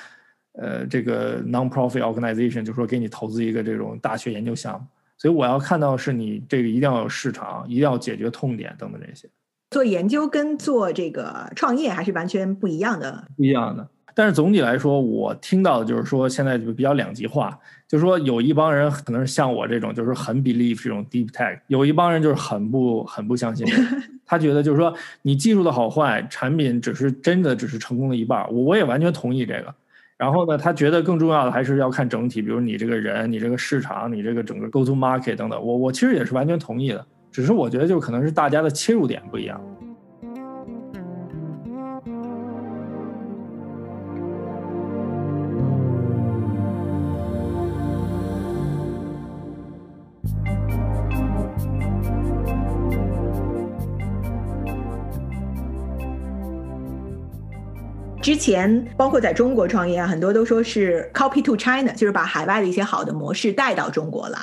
[0.56, 4.86] 呃这个 non-profit organization，就说给你投资一个这种大学研究项目。
[5.22, 9.30] 所以我要看到是你这个一定要有市场，一定要解决痛点等等这些。
[9.70, 13.28] 做研究跟做这个创业还是完全不一样的。
[13.38, 13.88] 不一样的。
[14.16, 17.56] 但是总体来说，我听到的就是说现在就比较两极化，
[17.88, 23.64] 就是说有一帮人可能是像我这种，就是很 believe 这种 deep tech，有一帮人就是很不很不相信。
[24.26, 28.44] 他觉得就是说你技术的好坏，产品只是真的只是成功的一半。
[28.52, 29.76] 我我也完全同意这个。
[30.22, 35.60] 然后呢，他觉得更重要的还是要看整体，比如你这个人、你这个市场、你这个整个 go to market 等等。
[35.60, 39.60] 我我其实也是完全同意的，只是我觉得就可能是大家的切入点不一样。
[58.22, 64.38] 之前包括在中国创业啊，很多都说是 copy to China，就是把海外的一些好的模式带到中国来，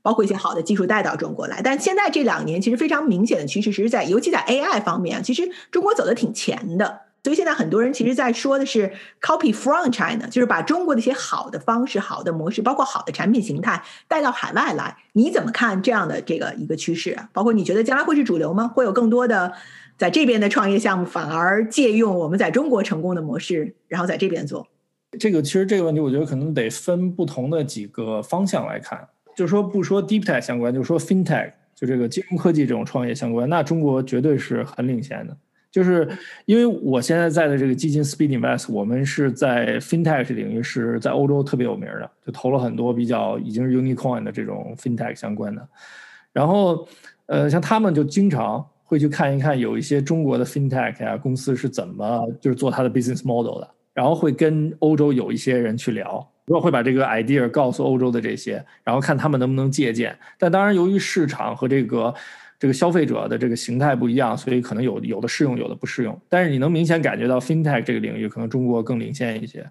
[0.00, 1.60] 包括一些好的技术带到中国来。
[1.60, 7.00] 但现在这两年其实非常明显的趋势，是在尤其在 AI 方面，其实中国走的挺前的。
[7.24, 14.96] 所以现在很多人其实在说的是 copy from China，就是把中国的一些好的方式、好的模式，包括好的产品形态带到海外来。
[15.14, 17.18] 你怎么看这样的这个一个趋势？
[17.32, 18.68] 包括你觉得将来会是主流吗？
[18.68, 19.52] 会有更多的？
[19.96, 24.66] 在这边的创业项目反而借用我们在中国成功的模式，然后在这边做。
[25.18, 29.08] 这个其实这个问题，我觉得可能得分不同的几个方向来看。
[29.34, 35.36] 就是说，不说 deep tech 相关，就是说 fintech，就这个金融科技这种创业相关，那中国绝对是很领先的。
[35.70, 36.08] 就是
[36.46, 45.68] 因为我现在在的这个基金 Speed Invest，我们是在 FinTech 领域是在欧洲特别有名的，就投了很多比较已经是 Unicorn 的这种 FinTech 相关的。
[46.32, 46.88] 然后，
[47.26, 56.26] 呃，像他们就经常会去看一看有一些中国的 FinTech 啊公司是怎么就是做它的 business model 的，然后会跟欧洲有一些人去聊。
[56.46, 60.16] 如果会把这个 idea 告诉欧洲的这些，然后看他们能不能借鉴。
[60.38, 62.14] 但当然，由于市场和这个
[62.56, 66.16] 这个消费者的这个形态不一样，所以可能有有的适用，有的不适用。
[66.28, 69.68] 但是你能明显感觉到 FinTech 这个领域可能中国更领先一些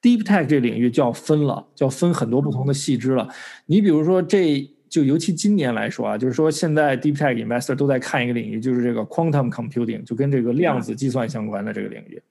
[0.00, 3.28] ，Deep Tech 这领域就要分了，就要分很多不同的细枝了。
[3.66, 12.22] 你比如说，这就尤其今年来说啊，就是说现在 Deep Tech investor 都在看一个领域，就是这个 Quantum Computing，就跟这个量子计算相关的这个领域。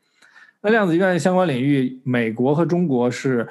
[0.62, 3.48] 那量子计算相关领域，美国和中国是。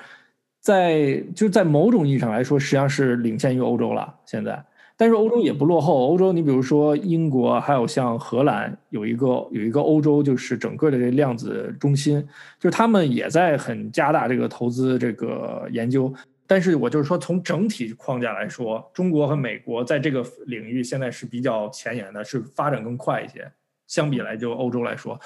[0.64, 4.14] 在就在某种意义上来说，实际上是领先于欧洲了。
[4.24, 4.64] 现在，
[4.96, 6.06] 但是欧洲也不落后。
[6.06, 12.24] 欧洲，你比如说英国，还有像荷兰，有一个有一个欧洲，就是整个的这量子中心，
[12.60, 16.14] 就是他们也在很加大这个投资这个研究。
[16.52, 23.50] 但是我就是说，从整体框架来说，中国和美国在这个领域现在是比较前沿的，是发展更快一些。
[23.86, 25.18] 相比来就欧洲来说，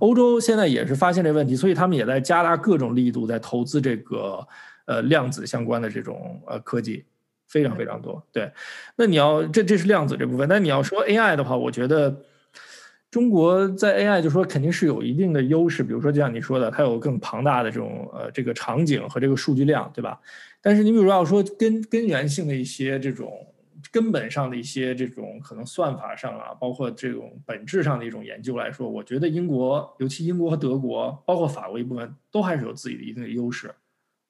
[0.00, 4.44] 欧洲现在也是发现这问题，所以他们也在加大各种力度在投资这个。
[4.84, 7.04] 呃，量子相关的这种呃科技
[7.46, 8.20] 非常非常多。
[8.32, 8.50] 对，
[8.96, 10.48] 那你要这这是量子这部分。
[10.48, 12.20] 但你要说 AI 的话，我觉得
[13.08, 15.84] 中国在 AI 就说肯定是有一定的优势。
[15.84, 20.18] 比如说，就像你说的，它有更庞大的这种呃这个场景和这个数据量，对吧？
[20.62, 23.46] 但是你比如要说根根源性的一些这种
[23.90, 33.74] 根本上的一些这种可能算法上啊，包括这种本质上的一种研究来说，我觉得英国，尤其英国和德国，包括法国一部分，都还是有自己的一定的优势。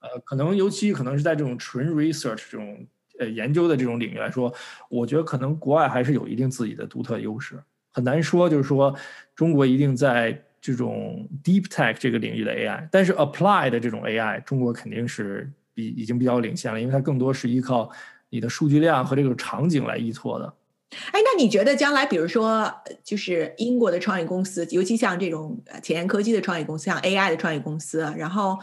[0.00, 2.84] 呃，可能尤其可能是在这种纯 research 这种
[3.18, 4.52] 呃研究的这种领域来说，
[4.88, 7.62] 我觉得可能国外还是有一定自己的独特优势，
[7.92, 8.96] 很难说就是说
[9.34, 17.90] 中国一定在这种 deep tech 这个领域的 AI，但是 apply 的这种 AI，中国肯定是比已经比较领先了，因为它更多是依靠
[18.30, 20.54] 你的数据量和这个场景来依托的。
[21.12, 28.58] 哎，那你觉得将来，比如说就是英国的创业公司，尤其像这种前沿科技的创业公司，像 AI 的创业公司，然后。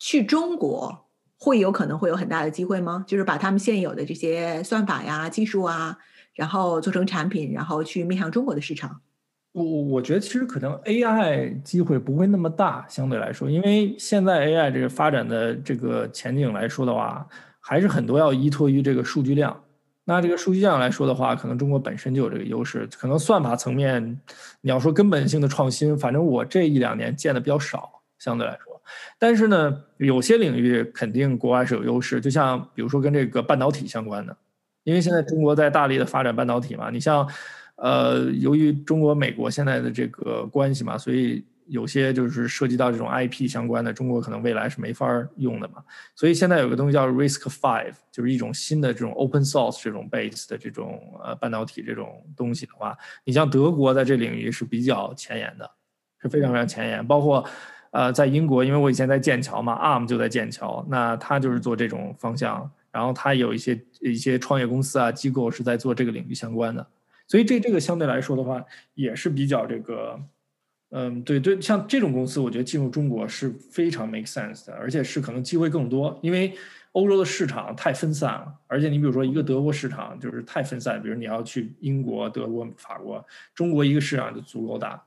[0.00, 3.04] 去中国会有可能会有很大的机会吗？
[3.08, 5.96] 就是把他们现有的这些算法呀、技术啊，
[6.34, 9.00] 然后做成产品，然后去面向中国的市场。
[9.54, 17.24] 我我觉得其实可能 AI 机会不会那么大，相对来说，因为现在 AI 这个发展的这个前景来说的话，
[17.60, 19.56] 还是很多要依托于这个数据量。
[20.04, 22.88] 那这个数据量来说的话，可能中国本身就有这个优势。
[22.98, 24.20] 可能算法层面，
[24.60, 28.82] 你要说根本性的创新，反正我这一两年见的比较少，相对来说。
[29.20, 34.36] 但是呢，有些领域肯定国外是有优势，就像比如说跟这个半导体相关的，
[34.82, 36.90] 因为现在中国在大力的发展半导体嘛。
[36.90, 37.26] 你像，
[37.76, 45.06] 呃，由于中国美国现在的这个关系嘛，所以有些就是涉及到这种 IP 相关的，中国可能未来是没法
[45.36, 45.82] 用的嘛。
[46.14, 55.70] 所以现在有个东西叫 Risk Five，就是一种新的这种 Open Source 这种 base 的这种呃半导体这种东西的话，你像德国在这领域是比较前沿的，
[56.20, 57.44] 是非常非常前沿，包括。
[57.96, 66.84] 呃，在英国，因为我以前在剑桥嘛，ARM 就在剑桥，那他就是做这种方向，然后他有一些一些创业公司啊机构是在做这个领域相关的，
[67.26, 68.64] 所以这这个相对来说的话，
[68.94, 70.20] 也是比较这个，
[70.90, 76.54] 嗯，对对，像这种公司，我觉得进入中国是非常 make sense 的，而且是可能机会更多，因为
[76.92, 85.02] 欧洲的市场太分散了，而且你比如说一个德国市场就是太分散，比如你要去英国、德国、法国，中国一个市场就足够大。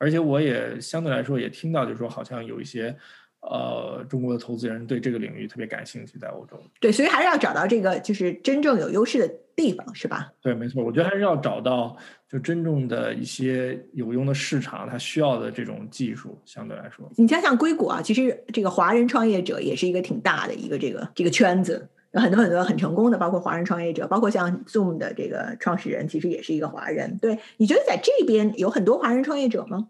[0.00, 2.96] 而且我也相对来说也听到，就是说好像有一些，
[3.40, 6.60] 呃，中国的投资人对这个领域特别感兴趣，在欧洲。
[6.80, 10.32] 对，所以还是要找到这个就是真正有优势的地方，是吧？
[10.42, 11.96] 对，没错，我觉得还是要找到
[12.28, 17.08] 就真正的一些有用的市场，它需要的这种技术，相对来说。
[17.16, 27.18] 你像像硅谷啊，其实这个华人创业者也是一个挺大的一个这个这个圈子，有很多很多很成功的，包括华人创业者，包括像 Zoom 的这个创始人，其实也是一个华人。
[27.18, 29.88] 对，你觉得在这边有很多华人创业者吗？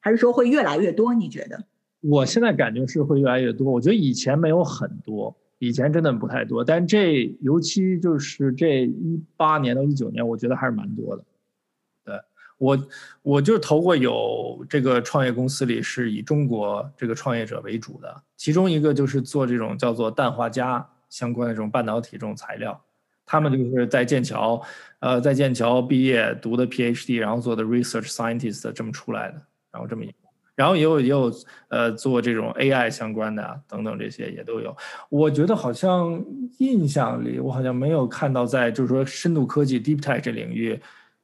[0.00, 1.14] 还是说会越来越多？
[1.14, 1.64] 你觉得？
[2.00, 3.70] 我现在感觉是会越来越多。
[3.70, 6.64] 我觉得以前没有很多，以前真的不太多。
[6.64, 11.24] 但这尤其就是这一八年到一九年，我觉得还是蛮多的。
[12.04, 12.14] 对
[12.58, 12.78] 我，
[13.22, 22.80] 我就投过有这个创业公司里是以中国这个创业者为主的，其中一个就是做这种叫做氮化镓相关的这种半导体这种材料，
[23.26, 24.62] 他们就是在剑桥，
[25.00, 29.42] 呃，在剑桥毕业读的 PhD，然后做的 research scientist 这么出来的。
[29.72, 30.12] 然后这么一，
[30.60, 31.32] 然后也有也有
[31.68, 34.76] 呃做这种 AI 相关的啊等等这些也都有。
[35.08, 36.22] 我觉得好像
[36.58, 40.78] 印象里我好像没有看到在就是说深度科技 Deep Tech 这领域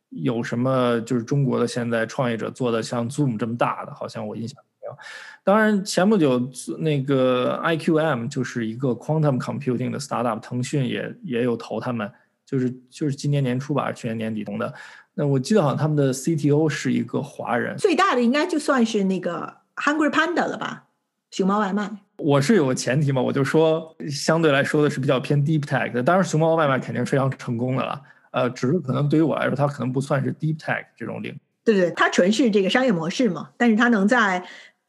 [0.09, 4.97] 有什么就是中国的现在创业者做的像 Zoom 这么大的，好像我印象没有。
[5.45, 12.11] 当然前不久那个 IQM 就是一个 quantum computing 的 startup，腾讯也也有投他们，
[12.47, 14.73] 就是就是今年年初吧，去年年底投的。
[15.19, 20.85] 那我记得好像他们的 CTO 是一个华人，最大的应该就算是那个 Hungry Panda 了吧，
[21.31, 21.91] 熊猫外卖。
[22.19, 27.99] 我是有个前提嘛，我就说相对来说的是比较偏 deep tech 的，当然熊猫外卖肯定是非常成功的了。
[28.33, 31.41] 呃，只是可能对于我来说，它可能不算是 deep tech 这种领域。
[31.65, 34.47] 对对，它纯是这个商业模式嘛，但是它能在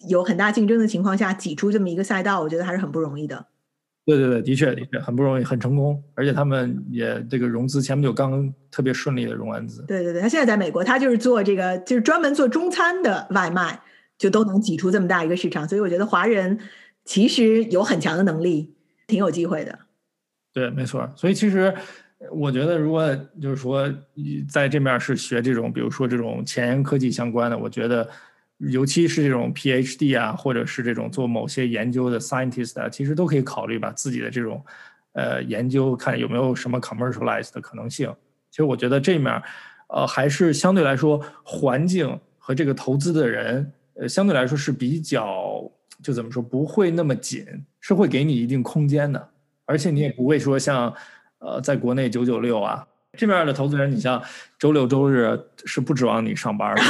[0.09, 3.45] 有很大竞争的情况下挤出这么一个赛道，我觉得还是很不容易的。
[4.07, 9.83] 对对对，的确的确很不容易，很成功，而且他们也这个融资前不久刚特别顺利的融完资。
[9.85, 13.81] 对对对，他现在在美国，他就是做这个，就是专门做中餐的外卖，
[14.17, 16.57] 就都能挤出这么大一个市场，所以我觉得华人
[17.03, 18.73] 其实有很强的能力，
[19.07, 19.77] 挺有机会的。
[20.53, 21.73] 对，没错，所以其实。
[22.31, 23.87] 我觉得，如果就是说，
[24.49, 28.09] 在这面是学这种，比如说这种前沿科技相关的，我觉得，
[28.57, 34.63] 尤其是这种 PhD 啊，或者是这种做某些研究的 scientist 啊，其实都可以考虑把自己的这种，
[35.13, 38.13] 呃，研究看有没有什么 commercialize 的可能性。
[38.49, 39.41] 其实我觉得这面，
[39.89, 45.69] 呃，还是相对来说，环境和这个投资的人，呃，相对来说是比较，
[46.01, 47.45] 就怎么说，不会那么紧，
[47.79, 49.29] 是会给你一定空间的，
[49.65, 50.93] 而且你也不会说像。
[51.39, 52.83] 呃，在国内九九六啊，
[53.15, 54.19] 这面的投资人，你像
[54.57, 56.81] 周六周日是不指望你上班的。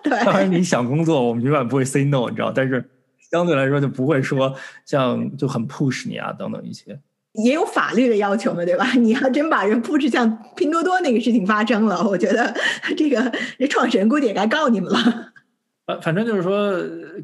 [0.04, 2.52] 对，当然你想工作，我们永远不会 say no，你知道。
[2.52, 2.84] 但是
[3.30, 6.98] 相对来说就不会说像就很 push 你啊等等一些。
[7.34, 8.92] 也有法律的要求嘛，对吧？
[8.98, 12.52] 你要真把人 push 像拼多多那个事情发生了，我觉得
[12.96, 14.98] 这个这创始人估计也该告你们了。
[15.86, 16.76] 呃，反正就是说，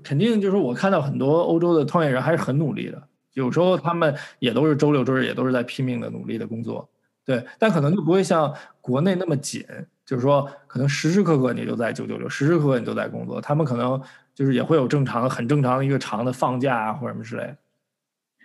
[0.04, 3.02] 肯定就是我看到很多欧洲的创业人还是很努力的。
[3.34, 6.88] 有时候他们也都是周六周日，也都是在拼命的努力的工作，
[7.26, 9.62] 对，但可能就不会像国内那么紧，
[10.06, 13.40] 就是说可能时时刻刻你就在九九六，时时刻刻你都在工作。
[13.40, 14.00] 他们可能
[14.32, 17.56] 就是也会有正常、很正常的一个长的放假啊，或者什么之类的。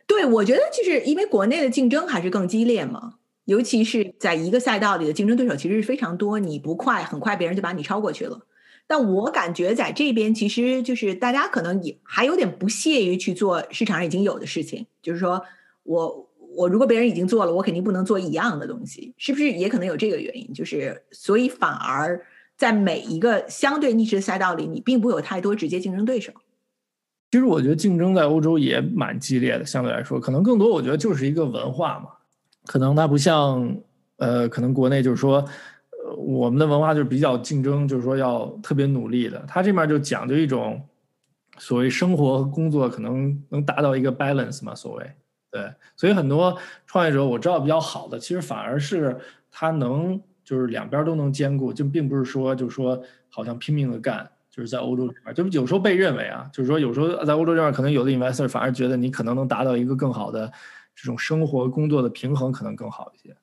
[0.07, 3.13] 对，我觉得就是因为国内的竞争还是更激烈嘛，
[3.45, 8.41] 尤其是在一个赛道里的竞争对手其实是非常多，你不快，很快别人就把你超过去了。
[8.87, 14.87] 但我感觉在这边，其实就是大家可能也还有点不屑于去做市场上已经有的事情。
[15.01, 15.45] 就是说
[15.83, 19.51] 我我如果别人已经做了，我肯定不能做一样的东西，是不是？
[19.51, 22.25] 也可能有这个原因，就是所以反而
[22.57, 26.31] 在每一个相对逆势的赛道里，你并不有太多直接竞争对手。
[27.31, 32.09] 其实我觉得竞争在欧洲也蛮激烈的，相对来说，可能更多我觉得就是一个文化嘛，
[32.65, 33.75] 可能它不像
[34.17, 35.45] 呃，可能国内就是说。
[36.17, 39.41] 我们的文化就是比较竞争，就是说要特别努力的。
[39.47, 40.81] 他这面就讲究一种
[41.57, 45.09] 所谓生活和工作可能能达到一个 balance 嘛，所谓
[45.51, 45.71] 对。
[45.95, 49.19] 所以很多创业者我知道比较好的，其实反而是
[49.51, 52.99] 他能就是两边都能兼顾，就并不是说就是说
[53.29, 54.27] 好像拼命的干。
[54.53, 60.51] 就是在欧洲这边，就有时候被认为啊，就是说有时候在欧洲这边，可能有的 investor 反而觉得你可能能达到一个更好的
[60.93, 63.33] 这种生活工作的平衡，可能更好一些。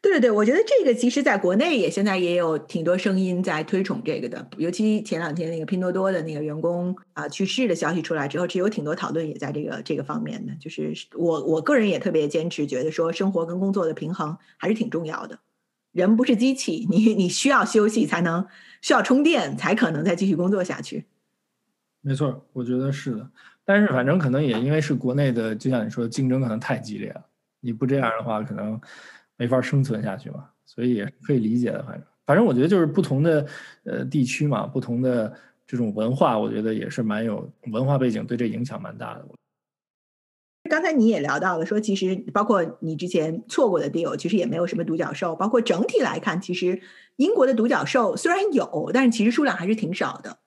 [0.00, 10.54] 对对对，我觉得这个其实在国内也现在也有挺多声音在推崇这个的，尤其前两天那个拼多多的那个员工啊去世的消息出来之后，其实有挺多讨论也在这个这个方面的。
[10.60, 15.38] 就是我我个人也特别坚持，觉得说生活跟工作的平衡还是挺重要的。
[15.92, 18.46] 人不是机器，你你需要休息才能
[18.82, 21.06] 需要充电，才可能再继续工作下去。
[22.00, 23.28] 没错，我觉得是的。
[23.64, 27.24] 但是反正可能也因为是国内的，就像你说，竞争可能太激烈了。
[27.60, 28.80] 你不这样的话，可能。
[29.38, 31.82] 没法生存下去嘛，所以也可以理解的。
[31.84, 33.46] 反正，反正我觉得就是不同的
[33.84, 35.32] 呃地区嘛，不同的
[35.66, 39.24] 这种文化，我觉得也是蛮有文化背景，对这影响蛮大的。
[40.68, 45.34] 刚才你也聊到了，说其实包括你之前错过的 deal，其实也没有什么独角兽。
[45.34, 46.82] 包括整体来看，其实
[47.16, 50.40] 英国的独角兽虽然有，但是其实数量还是挺少的。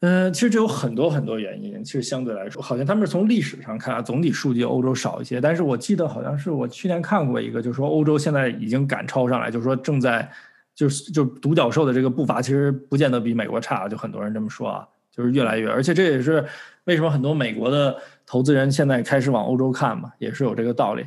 [0.00, 1.82] 嗯，其实这有很多很多原因。
[1.82, 5.40] 其实相对来说，好像他们是从历史上看啊，总体数据欧洲少一些。
[5.40, 10.30] 但是我记得好像是我去年看过一个，就是说欧洲现在已经赶超上来，就是说正在
[10.74, 13.88] 就是就独角兽的这个步伐，其实不见得比美国差。
[13.88, 16.44] 就很多人这么说啊，就是越来越，而且这也是
[16.84, 21.06] 为什么很多美国的投资人现在开始往欧洲看嘛，也是有这个道理。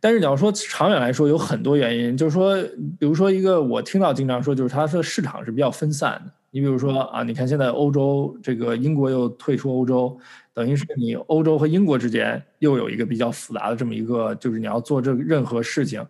[0.00, 2.56] 但是你要说长远来说，有很多原因，就是说，
[2.98, 6.32] 比如说一个我听到经常说，就是它的市场是比较分散的。
[6.52, 10.18] 你比如说啊，你看现在欧洲这个英国又退出欧洲，
[10.52, 16.04] 等于是你欧洲和英国之间又有一个比较复杂的这么一个，就是你要做这任何事情，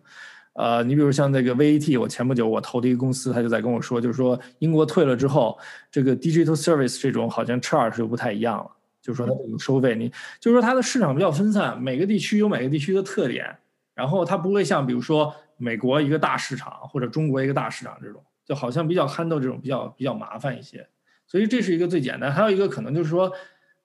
[0.53, 5.57] 呃，你比如像那个 VAT，我前不久我投的一个公司，他就在跟我说，就是说英国退了之后，
[5.91, 13.55] 这个 digital service 这种好像 charge 就不太一样了，就是说它这种收费，你就是说它的市场比较分散，每个地区有每个地区的特点，
[13.93, 18.19] 然后它不会像比如说美国一个大市场或者中国一个大市场这种。
[18.51, 20.85] 就好像比较 handle 这种比较比较麻烦一些。
[21.25, 23.31] 所以这是一个最简单，还有一个可能就是说，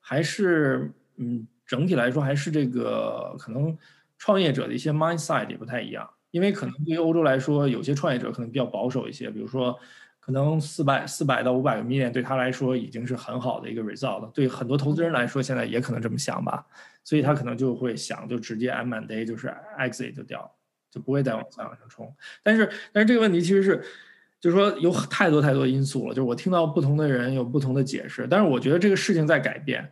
[0.01, 3.79] 还是嗯，整体来说还是这个可能
[4.19, 9.79] 创业者的一些 mindset 也不太一样，因为可能对于欧洲来说，有些创业者可能比较保守一些，比如说
[10.19, 16.67] 可能四百四百到五百个 million 对他来说已经是很好的一个 result，对很多投资人来说现在也可能这么想吧，
[17.05, 20.53] 所以他可能就会想就直接 M and A 就是 exit 就掉，
[20.91, 22.13] 就不会再往再往上冲。
[22.43, 23.85] 但是但是这个问题其实是。
[24.47, 29.91] 就是说有太多太多因素了，就是我听到不同的人有不同的解释，但是我觉得这个事情在改变。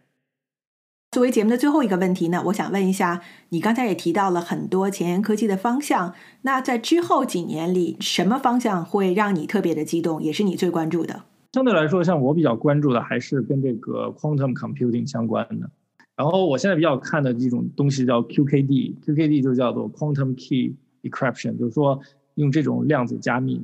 [1.10, 11.24] 作为节目的最后一个问题呢，我想问一下，你刚才也提到了很多前沿科技的方向，那在之后几年里，什么方向会让你特别的激动，也是你最关注的？
[11.52, 15.68] 相对来说，像我比较关注的还是跟这个 quantum computing 相关的。
[16.14, 21.98] 然后我现在比较看的一种东西叫 QKD，QKD 就叫做 quantum key decryption，就是说
[22.36, 23.60] 用这种量子加密。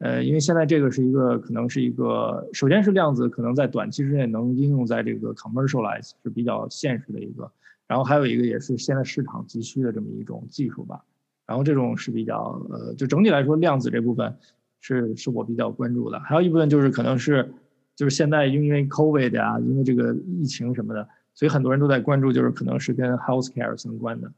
[0.00, 7.52] 呃，因为现在这个是一个，可能是一个，首先是量子，可能在短期之内能应用在这个 commercialize 是比较现实的一个，
[7.86, 11.04] 然后还有一个也是现在市场急需的这么一种技术吧。
[11.46, 14.34] 然后这种是比较，呃，就整体来说，量子这部分
[14.80, 16.18] 是是我比较关注的。
[16.20, 17.52] 还有一部分就是可能是，
[17.94, 24.32] 就是现在因为 COVID 啊，因为这个疫情什么的，所以很多人都在关注，就是可能是跟 healthcare 相关的。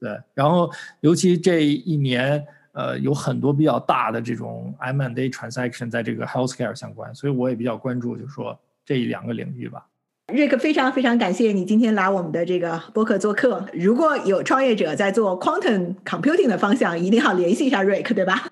[0.00, 0.68] 对，然后
[1.02, 2.44] 尤其这一年。
[2.78, 8.56] 呃，有很多比较大的这种 M&A transaction 在这个 healthcare 相关，所以我也比较关注，就是说
[8.86, 9.84] 这一两个领域吧。
[10.32, 13.66] 瑞克，非常非常感谢你今天来我们的这个播客做客。
[13.72, 18.46] 如果有创业者在做 quantum computing 的方向，一定要联系一下瑞克，对吧？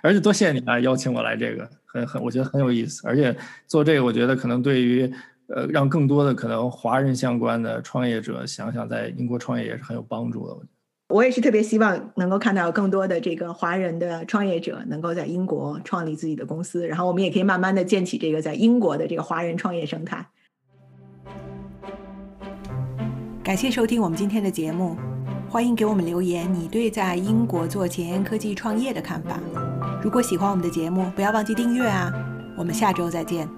[0.00, 3.06] 而且多谢你啊，邀请我来这个，很很，我觉得很有意思。
[3.06, 5.12] 而且做这个，我觉得可能对于
[5.48, 10.56] 呃，让更多的可能华人相关的创业者想想在英国创业也是很有帮助的。
[11.08, 20.26] 我也是特别希望能够看到更多的这个华人的创业者能够在英国创立自己的公司，然后我们也可以慢慢的建起这个在英国的这个华人创业生态。
[23.42, 24.98] 感谢收听我们今天的节目，
[25.48, 29.40] 欢迎给我们留言你对在英国做前沿科技创业的看法。
[30.02, 32.12] 如果喜欢我们的节目，不要忘记订阅啊！
[32.58, 33.57] 我们下周再见。